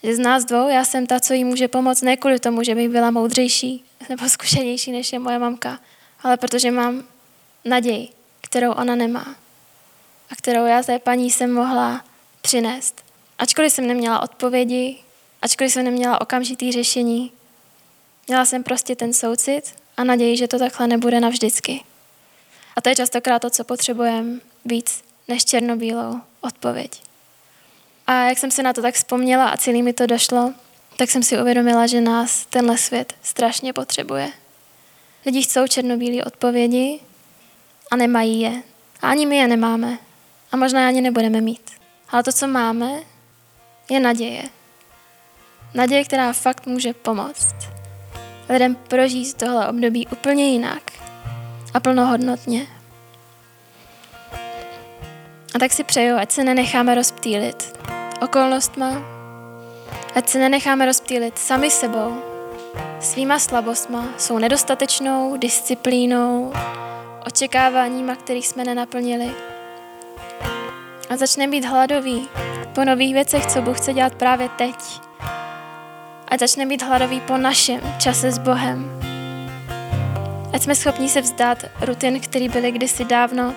Že 0.04 0.15
z 0.15 0.19
nás 0.19 0.45
dvou 0.45 0.69
já 0.69 0.86
jsem 0.86 1.08
ta, 1.08 1.19
co 1.19 1.34
jí 1.34 1.43
může 1.43 1.67
pomoct, 1.67 2.02
ne 2.02 2.17
kvůli 2.17 2.39
tomu, 2.39 2.63
že 2.63 2.75
bych 2.75 2.89
byla 2.89 3.12
moudřejší 3.12 3.86
nebo 4.10 4.30
zkušenější 4.30 4.91
než 4.91 5.13
je 5.13 5.19
moje 5.19 5.39
mamka, 5.39 5.80
ale 6.23 6.38
protože 6.38 6.71
mám 6.71 7.04
naději, 7.65 8.10
kterou 8.41 8.71
ona 8.71 8.95
nemá 8.95 9.36
a 10.30 10.36
kterou 10.36 10.65
já 10.65 10.84
té 10.84 10.99
paní 10.99 11.32
jsem 11.32 11.54
mohla 11.54 12.06
přinést. 12.41 13.04
Ačkoliv 13.38 13.73
jsem 13.73 13.88
neměla 13.88 14.21
odpovědi, 14.21 14.97
ačkoliv 15.41 15.71
jsem 15.73 15.86
neměla 15.86 16.21
okamžitý 16.21 16.71
řešení, 16.71 17.32
měla 18.28 18.45
jsem 18.45 18.63
prostě 18.63 18.95
ten 18.95 19.13
soucit 19.13 19.75
a 19.97 20.04
naději, 20.04 20.38
že 20.38 20.47
to 20.47 20.60
takhle 20.60 20.88
nebude 20.88 21.19
navždycky. 21.19 21.84
A 22.75 22.82
to 22.82 22.89
je 22.89 22.95
častokrát 22.95 23.41
to, 23.41 23.49
co 23.49 23.63
potřebujeme 23.63 24.39
víc 24.65 25.04
než 25.28 25.45
černobílou 25.45 26.21
odpověď. 26.41 27.09
A 28.10 28.13
jak 28.13 28.38
jsem 28.38 28.52
se 28.52 28.63
na 28.63 28.74
to 28.74 28.82
tak 28.82 28.95
vzpomněla 28.95 29.50
a 29.50 29.58
celý 29.58 29.84
mi 29.84 29.93
to 29.93 30.06
došlo, 30.06 30.54
tak 30.98 31.10
jsem 31.10 31.24
si 31.24 31.41
uvědomila, 31.41 31.88
že 31.88 32.02
nás 32.02 32.45
tenhle 32.45 32.78
svět 32.78 33.13
strašně 33.22 33.74
potřebuje. 33.74 34.32
Lidi 35.26 35.41
chcou 35.41 35.67
černobílé 35.67 36.24
odpovědi 36.24 37.00
a 37.91 37.95
nemají 37.95 38.41
je. 38.41 38.63
A 39.02 39.10
ani 39.10 39.26
my 39.26 39.38
je 39.38 39.48
nemáme. 39.48 39.98
A 40.52 40.58
možná 40.58 40.88
ani 40.88 41.02
nebudeme 41.02 41.41
mít. 41.41 41.72
Ale 42.10 42.24
to, 42.24 42.32
co 42.32 42.48
máme, 42.48 42.91
je 43.89 44.00
naděje. 44.00 44.43
Naděje, 45.74 46.04
která 46.04 46.34
fakt 46.34 46.65
může 46.65 46.93
pomoct 46.93 47.56
lidem 48.50 48.76
prožít 48.76 49.34
tohle 49.34 49.67
období 49.67 50.08
úplně 50.08 50.50
jinak 50.50 50.91
a 51.74 51.80
plnohodnotně. 51.80 52.67
A 55.56 55.60
tak 55.60 55.74
si 55.74 55.84
přeju, 55.84 56.17
ať 56.17 56.32
se 56.32 56.43
nenecháme 56.43 56.95
rozptýlit 56.95 57.80
okolnostma, 58.21 58.91
ať 60.15 60.27
se 60.27 60.39
nenecháme 60.39 60.86
rozptýlit 60.86 61.38
sami 61.38 61.71
sebou, 61.71 62.21
svýma 62.99 63.39
slabostma, 63.39 64.05
svou 64.17 64.38
nedostatečnou 64.38 65.38
disciplínou, 65.38 66.53
očekáváníma, 67.27 68.15
kterých 68.15 68.47
jsme 68.47 68.63
nenaplnili. 68.63 69.32
A 71.10 71.17
začneme 71.17 71.51
být 71.51 71.65
hladový 71.65 72.27
po 72.75 72.86
nových 72.86 73.13
věcech, 73.13 73.45
co 73.45 73.62
Bůh 73.62 73.77
chce 73.77 73.93
dělat 73.93 74.15
právě 74.15 74.49
teď. 74.49 74.75
A 76.27 76.38
začneme 76.39 76.69
být 76.69 76.82
hladový 76.82 77.21
po 77.21 77.38
našem 77.38 77.82
čase 77.99 78.32
s 78.32 78.38
Bohem. 78.38 78.99
Ať 80.53 80.62
jsme 80.62 80.75
schopni 80.75 81.10
se 81.10 81.21
vzdát 81.21 81.58
rutin, 81.82 82.19
které 82.19 82.49
byly 82.49 82.71
kdysi 82.71 83.05
dávno, 83.05 83.53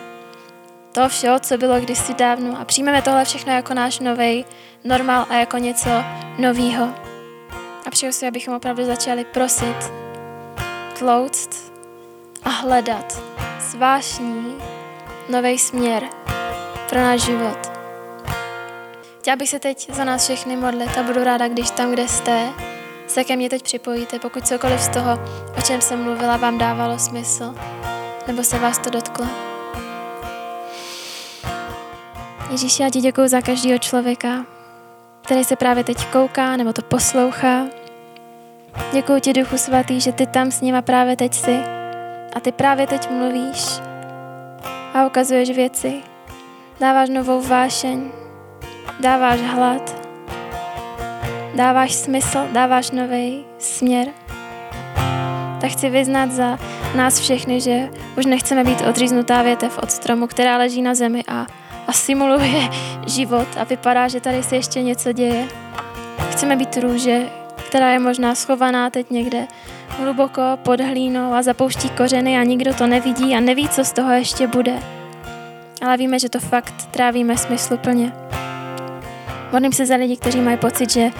toho 0.92 1.08
všeho, 1.08 1.40
co 1.40 1.58
bylo 1.58 1.80
kdysi 1.80 2.14
dávno 2.14 2.60
a 2.60 2.64
přijmeme 2.64 3.02
tohle 3.02 3.24
všechno 3.24 3.52
jako 3.52 3.74
náš 3.74 3.98
nový 3.98 4.44
normál 4.84 5.26
a 5.30 5.34
jako 5.34 5.58
něco 5.58 5.90
novýho. 6.38 6.88
A 7.86 7.90
přeju 7.90 8.12
si, 8.12 8.26
abychom 8.26 8.54
opravdu 8.54 8.84
začali 8.84 9.24
prosit, 9.24 9.92
tlouct 10.98 11.72
a 12.42 12.50
hledat 12.50 13.22
zvláštní 13.58 14.54
nový 15.28 15.58
směr 15.58 16.08
pro 16.88 17.00
náš 17.00 17.20
život. 17.20 17.72
Chtěla 19.20 19.36
bych 19.36 19.48
se 19.48 19.58
teď 19.58 19.90
za 19.92 20.04
nás 20.04 20.24
všechny 20.24 20.56
modlit 20.56 20.98
a 20.98 21.02
budu 21.02 21.24
ráda, 21.24 21.48
když 21.48 21.70
tam, 21.70 21.90
kde 21.90 22.08
jste, 22.08 22.48
se 23.06 23.24
ke 23.24 23.36
mně 23.36 23.50
teď 23.50 23.62
připojíte, 23.62 24.18
pokud 24.18 24.46
cokoliv 24.46 24.80
z 24.80 24.88
toho, 24.88 25.18
o 25.58 25.62
čem 25.62 25.80
jsem 25.80 26.02
mluvila, 26.02 26.36
vám 26.36 26.58
dávalo 26.58 26.98
smysl, 26.98 27.54
nebo 28.26 28.44
se 28.44 28.58
vás 28.58 28.78
to 28.78 28.90
dotklo. 28.90 29.51
Ježíši, 32.52 32.82
já 32.82 32.90
ti 32.90 33.00
děkuji 33.00 33.28
za 33.28 33.40
každého 33.40 33.78
člověka, 33.78 34.46
který 35.24 35.44
se 35.44 35.56
právě 35.56 35.84
teď 35.84 36.06
kouká 36.06 36.56
nebo 36.56 36.72
to 36.72 36.82
poslouchá. 36.82 37.64
Děkuji 38.92 39.20
ti, 39.20 39.32
Duchu 39.32 39.58
Svatý, 39.58 40.00
že 40.00 40.12
ty 40.12 40.26
tam 40.26 40.50
s 40.50 40.60
nima 40.60 40.82
právě 40.82 41.16
teď 41.16 41.34
jsi 41.34 41.60
a 42.36 42.40
ty 42.40 42.52
právě 42.52 42.86
teď 42.86 43.10
mluvíš 43.10 43.80
a 44.94 45.06
ukazuješ 45.06 45.50
věci. 45.50 45.94
Dáváš 46.80 47.08
novou 47.08 47.42
vášeň, 47.42 48.10
dáváš 49.00 49.40
hlad, 49.40 50.08
dáváš 51.54 51.94
smysl, 51.94 52.48
dáváš 52.52 52.90
nový 52.90 53.44
směr. 53.58 54.08
Tak 55.60 55.70
chci 55.70 55.90
vyznat 55.90 56.30
za 56.30 56.58
nás 56.96 57.20
všechny, 57.20 57.60
že 57.60 57.88
už 58.18 58.26
nechceme 58.26 58.64
být 58.64 58.82
odříznutá 58.88 59.42
větev 59.42 59.78
od 59.78 59.90
stromu, 59.90 60.26
která 60.26 60.56
leží 60.56 60.82
na 60.82 60.94
zemi 60.94 61.24
a 61.28 61.46
a 61.86 61.92
simuluje 61.92 62.68
život 63.06 63.48
a 63.56 63.64
vypadá, 63.64 64.08
že 64.08 64.20
tady 64.20 64.42
se 64.42 64.56
ještě 64.56 64.82
něco 64.82 65.12
děje. 65.12 65.48
Chceme 66.30 66.56
být 66.56 66.76
růže, 66.76 67.22
která 67.66 67.90
je 67.90 67.98
možná 67.98 68.34
schovaná 68.34 68.90
teď 68.90 69.10
někde 69.10 69.46
hluboko 69.88 70.42
pod 70.62 70.80
hlínou 70.80 71.32
a 71.32 71.42
zapouští 71.42 71.90
kořeny 71.90 72.38
a 72.38 72.44
nikdo 72.44 72.74
to 72.74 72.86
nevidí 72.86 73.34
a 73.34 73.40
neví, 73.40 73.68
co 73.68 73.84
z 73.84 73.92
toho 73.92 74.12
ještě 74.12 74.46
bude. 74.46 74.78
Ale 75.82 75.96
víme, 75.96 76.18
že 76.18 76.28
to 76.28 76.40
fakt 76.40 76.74
trávíme 76.90 77.36
smysluplně. 77.36 78.12
Modlím 79.52 79.72
se 79.72 79.86
za 79.86 79.96
lidi, 79.96 80.16
kteří 80.16 80.40
mají 80.40 80.56
pocit, 80.56 80.90
že 80.90 81.10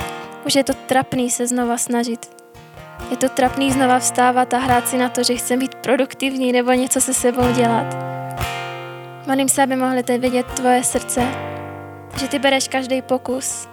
už 0.47 0.55
je 0.55 0.65
to 0.65 0.73
trapný 0.75 1.31
se 1.31 1.47
znova 1.47 1.79
snažit. 1.79 2.31
Je 3.11 3.17
to 3.17 3.29
trapný 3.29 3.73
znova 3.73 3.99
vstávat 3.99 4.55
a 4.55 4.59
hrát 4.59 4.89
si 4.89 4.99
na 4.99 5.09
to, 5.09 5.23
že 5.23 5.37
chcem 5.37 5.59
být 5.59 5.75
produktivní 5.75 6.53
nebo 6.53 6.73
něco 6.73 7.01
se 7.01 7.15
sebou 7.15 7.53
dělat. 7.53 8.22
Modlím 9.27 9.49
se, 9.49 9.63
aby 9.63 9.77
mohli 9.77 10.03
teď 10.03 10.21
vidět 10.21 10.47
tvoje 10.47 10.85
srdce, 10.85 11.23
že 12.17 12.29
ty 12.29 12.39
bereš 12.39 12.69
každý 12.69 13.03
pokus, 13.03 13.69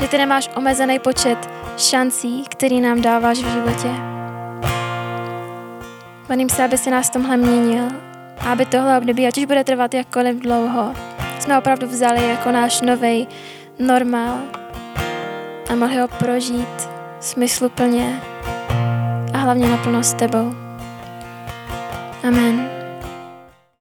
že 0.00 0.08
ty 0.08 0.18
nemáš 0.18 0.50
omezený 0.56 0.98
počet 0.98 1.50
šancí, 1.78 2.44
který 2.48 2.80
nám 2.80 3.02
dáváš 3.02 3.38
v 3.38 3.52
životě. 3.52 3.88
Modlím 6.28 6.48
se, 6.48 6.64
aby 6.64 6.78
si 6.78 6.90
nás 6.90 7.10
tomhle 7.10 7.36
měnil 7.36 7.84
a 8.40 8.52
aby 8.52 8.66
tohle 8.66 8.98
období, 8.98 9.26
ať 9.26 9.38
už 9.38 9.44
bude 9.44 9.64
trvat 9.64 9.94
jakkoliv 9.94 10.36
dlouho, 10.36 10.94
jsme 11.40 11.58
opravdu 11.58 11.86
vzali 11.86 12.28
jako 12.28 12.52
náš 12.52 12.80
nový 12.80 13.28
normál 13.78 14.38
a 15.70 15.74
mohli 15.74 15.96
ho 15.96 16.08
prožít 16.08 16.88
smysluplně 17.20 18.20
a 19.32 19.38
hlavně 19.38 19.68
naplno 19.68 20.02
s 20.02 20.14
tebou. 20.14 20.54
Amen. 22.28 22.83